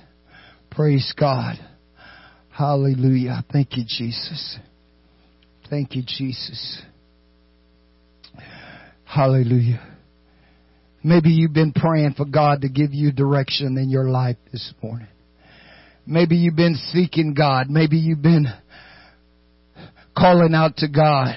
Praise 0.72 1.14
God. 1.16 1.54
Hallelujah. 2.50 3.44
Thank 3.52 3.76
you, 3.76 3.84
Jesus. 3.86 4.58
Thank 5.68 5.94
you, 5.94 6.02
Jesus. 6.04 6.82
Hallelujah. 9.04 9.89
Maybe 11.02 11.30
you've 11.30 11.54
been 11.54 11.72
praying 11.72 12.14
for 12.14 12.26
God 12.26 12.62
to 12.62 12.68
give 12.68 12.92
you 12.92 13.10
direction 13.10 13.78
in 13.78 13.88
your 13.88 14.10
life 14.10 14.36
this 14.52 14.72
morning. 14.82 15.08
Maybe 16.06 16.36
you've 16.36 16.56
been 16.56 16.76
seeking 16.92 17.34
God. 17.34 17.70
Maybe 17.70 17.96
you've 17.96 18.22
been 18.22 18.46
calling 20.16 20.54
out 20.54 20.76
to 20.78 20.88
God 20.88 21.36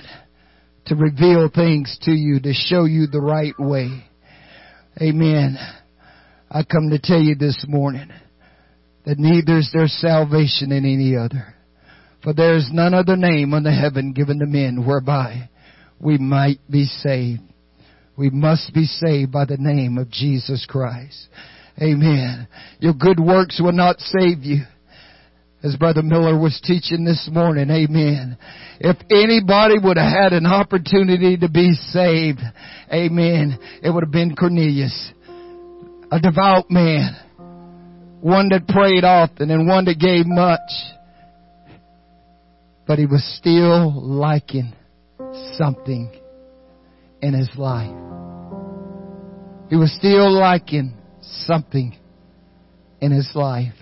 to 0.88 0.96
reveal 0.96 1.50
things 1.54 1.98
to 2.02 2.12
you, 2.12 2.40
to 2.42 2.54
show 2.54 2.84
you 2.86 3.08
the 3.08 3.22
right 3.22 3.54
way. 3.58 4.04
Amen. 5.02 5.58
I 6.52 6.64
come 6.64 6.90
to 6.90 7.00
tell 7.02 7.22
you 7.22 7.36
this 7.36 7.66
morning 7.68 8.10
that 9.06 9.18
neither 9.18 9.60
is 9.60 9.72
there 9.74 9.88
salvation 9.88 10.72
in 10.72 10.86
any 10.86 11.16
other. 11.16 11.56
For 12.22 12.34
there 12.34 12.56
is 12.56 12.70
none 12.72 12.94
other 12.94 13.16
name 13.16 13.54
under 13.54 13.72
heaven 13.72 14.14
given 14.14 14.40
to 14.40 14.46
men 14.46 14.86
whereby 14.86 15.50
we 16.00 16.18
might 16.18 16.60
be 16.70 16.86
saved. 16.86 17.42
We 18.18 18.30
must 18.30 18.74
be 18.74 18.86
saved 18.86 19.32
by 19.32 19.46
the 19.46 19.58
name 19.58 19.98
of 19.98 20.10
Jesus 20.10 20.66
Christ. 20.68 21.28
Amen. 21.82 22.48
Your 22.80 22.94
good 22.94 23.20
works 23.20 23.60
will 23.62 23.72
not 23.72 24.00
save 24.00 24.44
you. 24.44 24.64
As 25.64 25.76
Brother 25.78 26.04
Miller 26.04 26.38
was 26.38 26.60
teaching 26.64 27.06
this 27.06 27.30
morning, 27.32 27.70
amen. 27.70 28.38
If 28.80 28.98
anybody 29.10 29.76
would 29.82 29.98
have 29.98 30.12
had 30.12 30.34
an 30.34 30.46
opportunity 30.46 31.38
to 31.38 31.50
be 31.50 31.74
saved, 31.74 32.42
amen, 32.92 33.58
it 33.82 33.90
would 33.90 34.04
have 34.04 34.12
been 34.12 34.36
Cornelius. 34.36 35.12
A 36.12 36.20
devout 36.20 36.70
man 36.70 37.16
one 38.24 38.48
that 38.50 38.66
prayed 38.70 39.04
often 39.04 39.52
and 39.52 39.68
one 39.68 39.84
that 39.84 40.00
gave 40.00 40.26
much. 40.26 40.60
But 42.88 42.98
he 42.98 43.06
was 43.06 43.22
still 43.38 44.02
liking 44.02 44.74
something 45.58 46.10
in 47.24 47.34
his 47.34 47.50
life. 47.56 47.90
He 49.70 49.78
was 49.78 49.96
still 49.98 50.30
liking 50.30 50.94
something 51.22 51.96
in 53.00 53.12
his 53.12 53.32
life. 53.34 53.74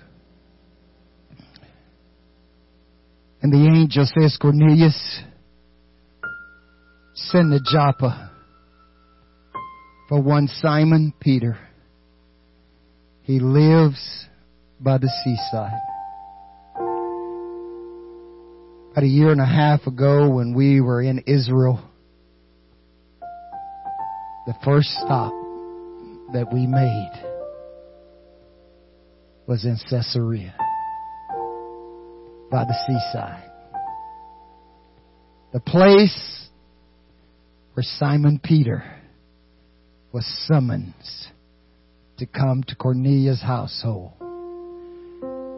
And 3.41 3.51
the 3.51 3.57
angel 3.57 4.05
says, 4.05 4.37
Cornelius, 4.39 5.21
send 7.15 7.51
the 7.51 7.59
Joppa 7.59 8.31
for 10.07 10.21
one 10.21 10.47
Simon 10.47 11.11
Peter. 11.19 11.57
He 13.23 13.39
lives 13.39 14.27
by 14.79 14.99
the 14.99 15.11
seaside. 15.23 15.81
About 18.91 19.03
a 19.03 19.07
year 19.07 19.31
and 19.31 19.41
a 19.41 19.45
half 19.45 19.87
ago 19.87 20.29
when 20.29 20.53
we 20.53 20.79
were 20.79 21.01
in 21.01 21.23
Israel, 21.25 21.90
the 24.51 24.65
first 24.65 24.89
stop 24.89 25.31
that 26.33 26.51
we 26.51 26.67
made 26.67 27.11
was 29.47 29.63
in 29.63 29.77
Caesarea 29.89 30.53
by 32.51 32.65
the 32.65 32.75
seaside. 32.85 33.49
The 35.53 35.61
place 35.61 36.49
where 37.75 37.83
Simon 37.83 38.41
Peter 38.43 38.83
was 40.11 40.25
summoned 40.47 40.95
to 42.17 42.25
come 42.25 42.63
to 42.67 42.75
Cornelius' 42.75 43.41
household. 43.41 44.11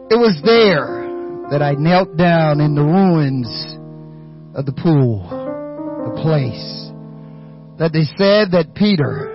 It 0.08 0.18
was 0.20 0.40
there 0.44 1.48
that 1.50 1.62
I 1.62 1.72
knelt 1.72 2.16
down 2.16 2.60
in 2.60 2.76
the 2.76 2.82
ruins 2.82 3.48
of 4.54 4.66
the 4.66 4.72
pool, 4.72 5.28
the 6.04 6.22
place 6.22 6.93
that 7.78 7.92
they 7.92 8.04
said 8.16 8.52
that 8.52 8.74
Peter 8.74 9.30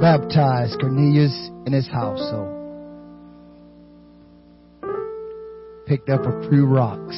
baptized 0.00 0.80
Cornelius 0.80 1.50
in 1.66 1.72
his 1.72 1.86
household. 1.86 2.58
Picked 5.86 6.08
up 6.08 6.22
a 6.22 6.48
few 6.48 6.66
rocks 6.66 7.16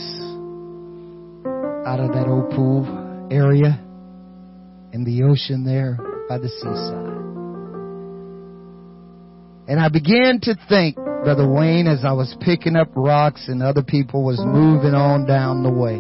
out 1.87 2.01
of 2.01 2.13
that 2.13 2.27
old 2.27 2.51
pool 2.51 3.29
area 3.31 3.81
in 4.93 5.05
the 5.05 5.23
ocean 5.25 5.65
there 5.65 5.97
by 6.29 6.39
the 6.39 6.49
seaside. 6.49 7.15
And 9.67 9.81
I 9.81 9.89
began 9.89 10.41
to 10.43 10.55
think 10.69 10.97
Brother 10.97 11.49
Wayne, 11.49 11.87
as 11.87 12.05
I 12.05 12.13
was 12.13 12.37
picking 12.41 12.77
up 12.77 12.89
rocks 12.95 13.49
and 13.49 13.63
other 13.63 13.83
people 13.83 14.25
was 14.25 14.39
moving 14.45 14.95
on 14.95 15.27
down 15.27 15.63
the 15.63 15.71
way, 15.71 15.97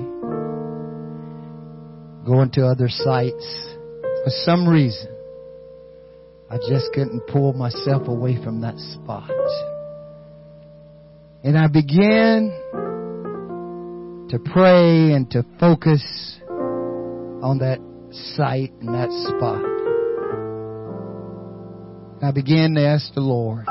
going 2.27 2.51
to 2.53 2.67
other 2.67 2.89
sites, 2.91 3.74
for 4.25 4.31
some 4.31 4.67
reason, 4.67 5.15
I 6.51 6.57
just 6.57 6.93
couldn't 6.95 7.27
pull 7.27 7.53
myself 7.53 8.09
away 8.09 8.43
from 8.43 8.63
that 8.63 8.79
spot. 8.79 9.31
And 11.43 11.59
I 11.59 11.67
began 11.67 12.49
to 14.31 14.39
pray 14.51 15.13
and 15.13 15.31
to 15.33 15.45
focus 15.61 16.03
on 16.49 17.59
that 17.59 17.81
site 18.35 18.73
and 18.81 18.95
that 18.95 19.11
spot. 19.29 19.63
I 22.27 22.33
began 22.33 22.75
to 22.77 22.87
ask 22.87 23.13
the 23.13 23.21
Lord, 23.21 23.67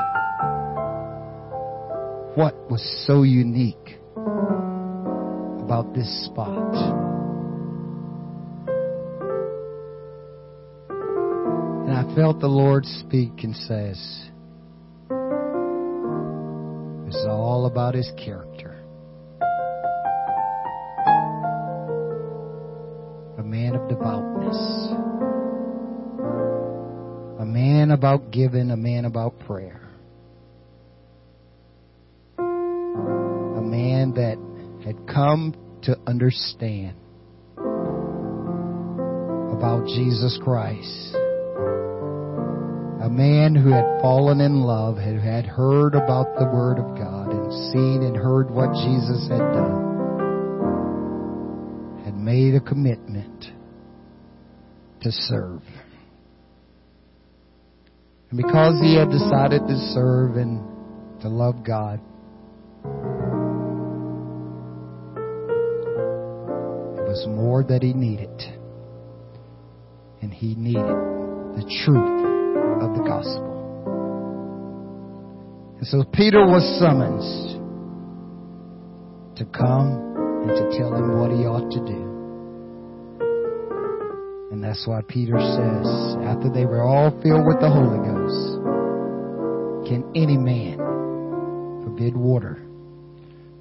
what 2.36 2.54
was 2.70 3.04
so 3.08 3.24
unique 3.24 3.98
about 5.64 5.94
this 5.94 6.26
spot? 6.26 7.03
I 12.04 12.14
felt 12.14 12.38
the 12.38 12.48
Lord 12.48 12.84
speak 12.84 13.44
and 13.44 13.56
says, 13.56 13.98
it's 17.08 17.26
all 17.26 17.64
about 17.66 17.94
His 17.94 18.12
character. 18.22 18.84
A 23.38 23.42
man 23.42 23.74
of 23.74 23.88
devoutness. 23.88 24.56
A 27.40 27.44
man 27.46 27.90
about 27.90 28.30
giving, 28.30 28.70
a 28.70 28.76
man 28.76 29.06
about 29.06 29.38
prayer. 29.40 29.80
A 32.38 33.62
man 33.62 34.12
that 34.14 34.36
had 34.84 35.08
come 35.08 35.54
to 35.84 35.98
understand 36.06 36.96
about 39.56 39.86
Jesus 39.86 40.38
Christ. 40.44 41.23
Man 43.14 43.54
who 43.54 43.70
had 43.70 44.00
fallen 44.00 44.40
in 44.40 44.62
love, 44.62 44.96
had, 44.96 45.20
had 45.20 45.46
heard 45.46 45.94
about 45.94 46.34
the 46.36 46.46
Word 46.46 46.80
of 46.80 46.98
God 46.98 47.30
and 47.30 47.52
seen 47.70 48.02
and 48.02 48.16
heard 48.16 48.50
what 48.50 48.74
Jesus 48.74 49.28
had 49.30 49.38
done, 49.38 49.94
had 52.04 52.16
made 52.16 52.56
a 52.56 52.60
commitment 52.60 53.44
to 55.02 55.12
serve. 55.12 55.62
And 58.30 58.36
because 58.36 58.80
he 58.82 58.96
had 58.96 59.10
decided 59.10 59.60
to 59.60 59.76
serve 59.94 60.34
and 60.34 60.60
to 61.20 61.28
love 61.28 61.62
God, 61.64 62.00
it 66.98 67.04
was 67.06 67.24
more 67.28 67.62
that 67.62 67.84
he 67.84 67.92
needed. 67.92 68.42
And 70.20 70.34
he 70.34 70.56
needed 70.56 70.82
the 70.82 71.62
truth 71.84 72.33
of 72.82 72.96
the 72.96 73.02
gospel. 73.02 73.54
And 75.78 75.86
so 75.86 76.04
Peter 76.12 76.46
was 76.46 76.62
summoned 76.78 77.20
to 79.36 79.44
come 79.46 80.14
and 80.46 80.50
to 80.56 80.78
tell 80.78 80.94
him 80.94 81.18
what 81.18 81.30
he 81.30 81.44
ought 81.44 81.70
to 81.70 81.80
do. 81.84 82.04
And 84.52 84.62
that's 84.62 84.86
why 84.86 85.02
Peter 85.08 85.38
says, 85.38 86.16
after 86.24 86.48
they 86.48 86.64
were 86.64 86.82
all 86.82 87.10
filled 87.20 87.44
with 87.44 87.60
the 87.60 87.68
Holy 87.68 87.98
Ghost, 87.98 88.62
can 89.88 90.04
any 90.14 90.38
man 90.38 90.78
forbid 91.84 92.16
water 92.16 92.62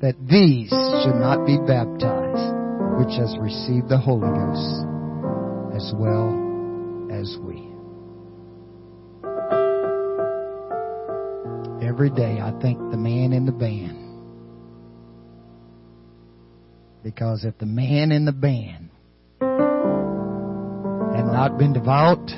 that 0.02 0.16
these 0.30 0.70
should 0.70 1.20
not 1.20 1.46
be 1.46 1.58
baptized, 1.58 2.54
which 3.00 3.18
has 3.18 3.36
received 3.40 3.90
the 3.90 3.98
Holy 3.98 4.30
Ghost 4.30 4.86
as 5.76 5.92
well 5.98 6.30
as 7.12 7.38
we? 7.42 7.73
Every 11.94 12.10
day 12.10 12.40
I 12.42 12.52
thank 12.60 12.80
the 12.90 12.98
man 12.98 13.34
in 13.34 13.46
the 13.46 13.52
band. 13.52 14.00
Because 17.04 17.46
if 17.46 17.56
the 17.60 17.68
man 17.68 18.12
in 18.12 18.26
the 18.26 18.32
band 18.32 18.90
had 19.40 21.26
not 21.28 21.60
been 21.60 21.72
devout, 21.72 22.32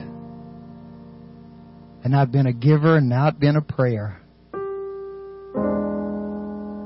had 2.03 2.11
not 2.11 2.33
been 2.33 2.47
a 2.47 2.51
giver, 2.51 2.97
and 2.97 3.07
not 3.07 3.39
been 3.39 3.55
a 3.55 3.61
prayer, 3.61 4.19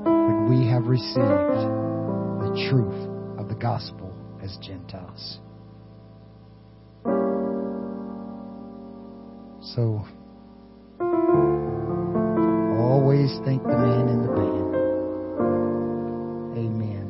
would 0.06 0.48
we 0.48 0.68
have 0.68 0.86
received 0.86 1.16
the 1.18 2.68
truth 2.70 3.08
of 3.36 3.48
the 3.48 3.56
gospel 3.56 4.14
as 4.44 4.56
Gentiles? 4.62 5.40
So, 9.74 10.06
always 12.90 13.30
thank 13.44 13.62
the 13.62 13.68
man 13.68 14.08
in 14.08 14.22
the 14.22 14.28
band. 14.28 14.74
Amen. 16.58 17.06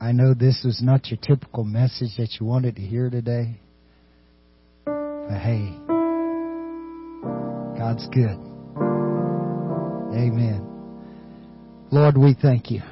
I 0.00 0.12
know 0.12 0.34
this 0.34 0.62
was 0.64 0.80
not 0.80 1.08
your 1.08 1.18
typical 1.20 1.64
message 1.64 2.16
that 2.16 2.36
you 2.38 2.46
wanted 2.46 2.76
to 2.76 2.82
hear 2.82 3.10
today. 3.10 3.60
But 4.84 5.38
hey, 5.40 5.74
God's 7.76 8.06
good. 8.08 8.38
Amen. 10.14 10.64
Lord, 11.90 12.16
we 12.16 12.34
thank 12.40 12.70
you. 12.70 12.82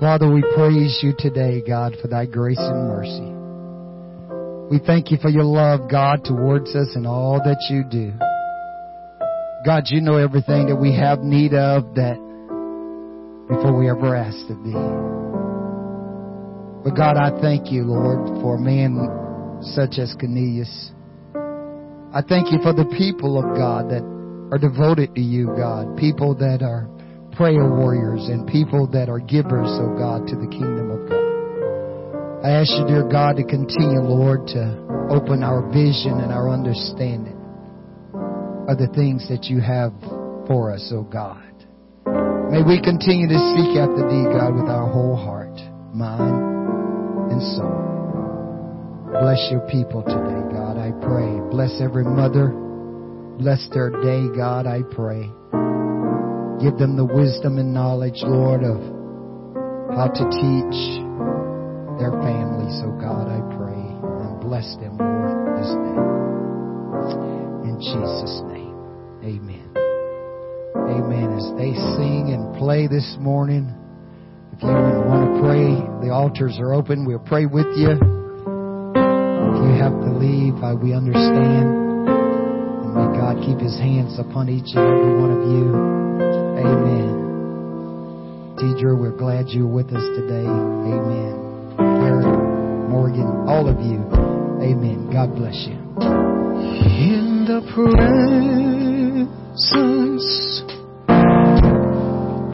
Father, 0.00 0.30
we 0.30 0.42
praise 0.54 1.00
you 1.02 1.12
today, 1.18 1.62
God, 1.66 1.96
for 2.00 2.08
thy 2.08 2.26
grace 2.26 2.58
and 2.58 2.88
mercy. 2.88 3.35
We 4.68 4.80
thank 4.84 5.12
you 5.12 5.18
for 5.18 5.28
your 5.28 5.44
love, 5.44 5.88
God, 5.88 6.24
towards 6.24 6.74
us 6.74 6.96
and 6.96 7.06
all 7.06 7.38
that 7.44 7.70
you 7.70 7.84
do. 7.84 8.12
God, 9.64 9.84
you 9.86 10.00
know 10.00 10.16
everything 10.16 10.66
that 10.66 10.74
we 10.74 10.92
have 10.96 11.20
need 11.20 11.54
of 11.54 11.94
that 11.94 12.18
before 13.46 13.78
we 13.78 13.88
ever 13.88 14.16
asked 14.16 14.50
of 14.50 14.58
thee. 14.64 14.74
But 16.82 16.96
God, 16.96 17.16
I 17.16 17.30
thank 17.40 17.70
you, 17.70 17.84
Lord, 17.84 18.26
for 18.42 18.56
a 18.56 18.60
man 18.60 18.98
such 19.62 19.98
as 20.02 20.14
Cornelius. 20.18 20.90
I 22.12 22.22
thank 22.28 22.50
you 22.50 22.58
for 22.58 22.74
the 22.74 22.90
people 22.98 23.38
of 23.38 23.56
God 23.56 23.90
that 23.90 24.02
are 24.50 24.58
devoted 24.58 25.14
to 25.14 25.20
you, 25.20 25.46
God. 25.56 25.96
People 25.96 26.34
that 26.36 26.62
are 26.62 26.88
prayer 27.36 27.70
warriors 27.70 28.26
and 28.26 28.48
people 28.48 28.88
that 28.88 29.08
are 29.08 29.20
givers, 29.20 29.70
oh 29.78 29.94
God, 29.96 30.26
to 30.26 30.34
the 30.34 30.48
kingdom 30.50 30.90
of 30.90 31.08
God. 31.08 31.25
I 32.46 32.62
ask 32.62 32.70
you, 32.78 32.86
dear 32.86 33.02
God, 33.02 33.38
to 33.38 33.42
continue, 33.42 33.98
Lord, 33.98 34.46
to 34.54 34.78
open 35.10 35.42
our 35.42 35.66
vision 35.66 36.22
and 36.22 36.30
our 36.30 36.48
understanding 36.48 37.34
of 38.70 38.78
the 38.78 38.86
things 38.94 39.26
that 39.28 39.50
you 39.50 39.58
have 39.58 39.90
for 40.46 40.70
us, 40.70 40.92
oh 40.94 41.02
God. 41.02 41.42
May 42.54 42.62
we 42.62 42.78
continue 42.78 43.26
to 43.26 43.40
seek 43.50 43.74
after 43.74 44.06
thee, 44.06 44.30
God, 44.30 44.54
with 44.54 44.70
our 44.70 44.86
whole 44.86 45.18
heart, 45.18 45.58
mind, 45.90 47.34
and 47.34 47.42
soul. 47.58 49.10
Bless 49.10 49.42
your 49.50 49.66
people 49.66 50.06
today, 50.06 50.46
God, 50.54 50.78
I 50.78 50.94
pray. 51.02 51.42
Bless 51.50 51.82
every 51.82 52.04
mother. 52.04 52.54
Bless 53.42 53.66
their 53.74 53.90
day, 53.90 54.30
God, 54.30 54.68
I 54.70 54.86
pray. 54.94 55.26
Give 56.62 56.78
them 56.78 56.94
the 56.94 57.10
wisdom 57.10 57.58
and 57.58 57.74
knowledge, 57.74 58.22
Lord, 58.22 58.62
of 58.62 58.78
how 59.98 60.14
to 60.14 60.24
teach, 60.30 61.02
their 61.98 62.12
families, 62.12 62.80
oh 62.84 62.92
God, 63.00 63.28
I 63.28 63.40
pray. 63.56 63.76
And 63.76 64.40
bless 64.40 64.76
them, 64.76 64.96
Lord, 64.98 65.56
this 65.56 65.72
day. 65.72 65.98
In 67.68 67.76
Jesus' 67.80 68.40
name, 68.48 68.76
amen. 69.24 69.68
Amen. 70.76 71.32
As 71.36 71.50
they 71.56 71.74
sing 71.96 72.30
and 72.32 72.54
play 72.56 72.86
this 72.86 73.16
morning, 73.18 73.72
if 74.52 74.62
you 74.62 74.68
want 74.68 75.34
to 75.34 75.40
pray, 75.42 75.74
the 76.06 76.12
altars 76.14 76.56
are 76.60 76.72
open. 76.72 77.04
We'll 77.04 77.18
pray 77.18 77.44
with 77.46 77.66
you. 77.76 77.90
If 77.90 79.56
you 79.60 79.72
have 79.80 79.92
to 79.92 80.12
leave, 80.16 80.54
uh, 80.62 80.76
we 80.80 80.94
understand. 80.94 82.08
And 82.08 82.94
may 82.94 83.18
God 83.18 83.36
keep 83.44 83.58
his 83.58 83.76
hands 83.76 84.18
upon 84.18 84.48
each 84.48 84.74
and 84.74 84.84
every 84.84 85.14
one 85.20 85.30
of 85.30 85.42
you. 85.44 85.74
Amen. 86.64 87.26
Deidre, 88.56 88.98
we're 88.98 89.16
glad 89.16 89.48
you're 89.48 89.66
with 89.66 89.92
us 89.92 90.04
today. 90.16 90.46
Amen. 90.46 91.45
Aaron, 91.78 92.90
Morgan, 92.90 93.26
all 93.48 93.68
of 93.68 93.80
you. 93.80 94.00
Amen. 94.62 95.10
God 95.12 95.34
bless 95.34 95.54
you. 95.66 95.76
In 96.96 97.44
the 97.46 97.60
presence 97.74 98.36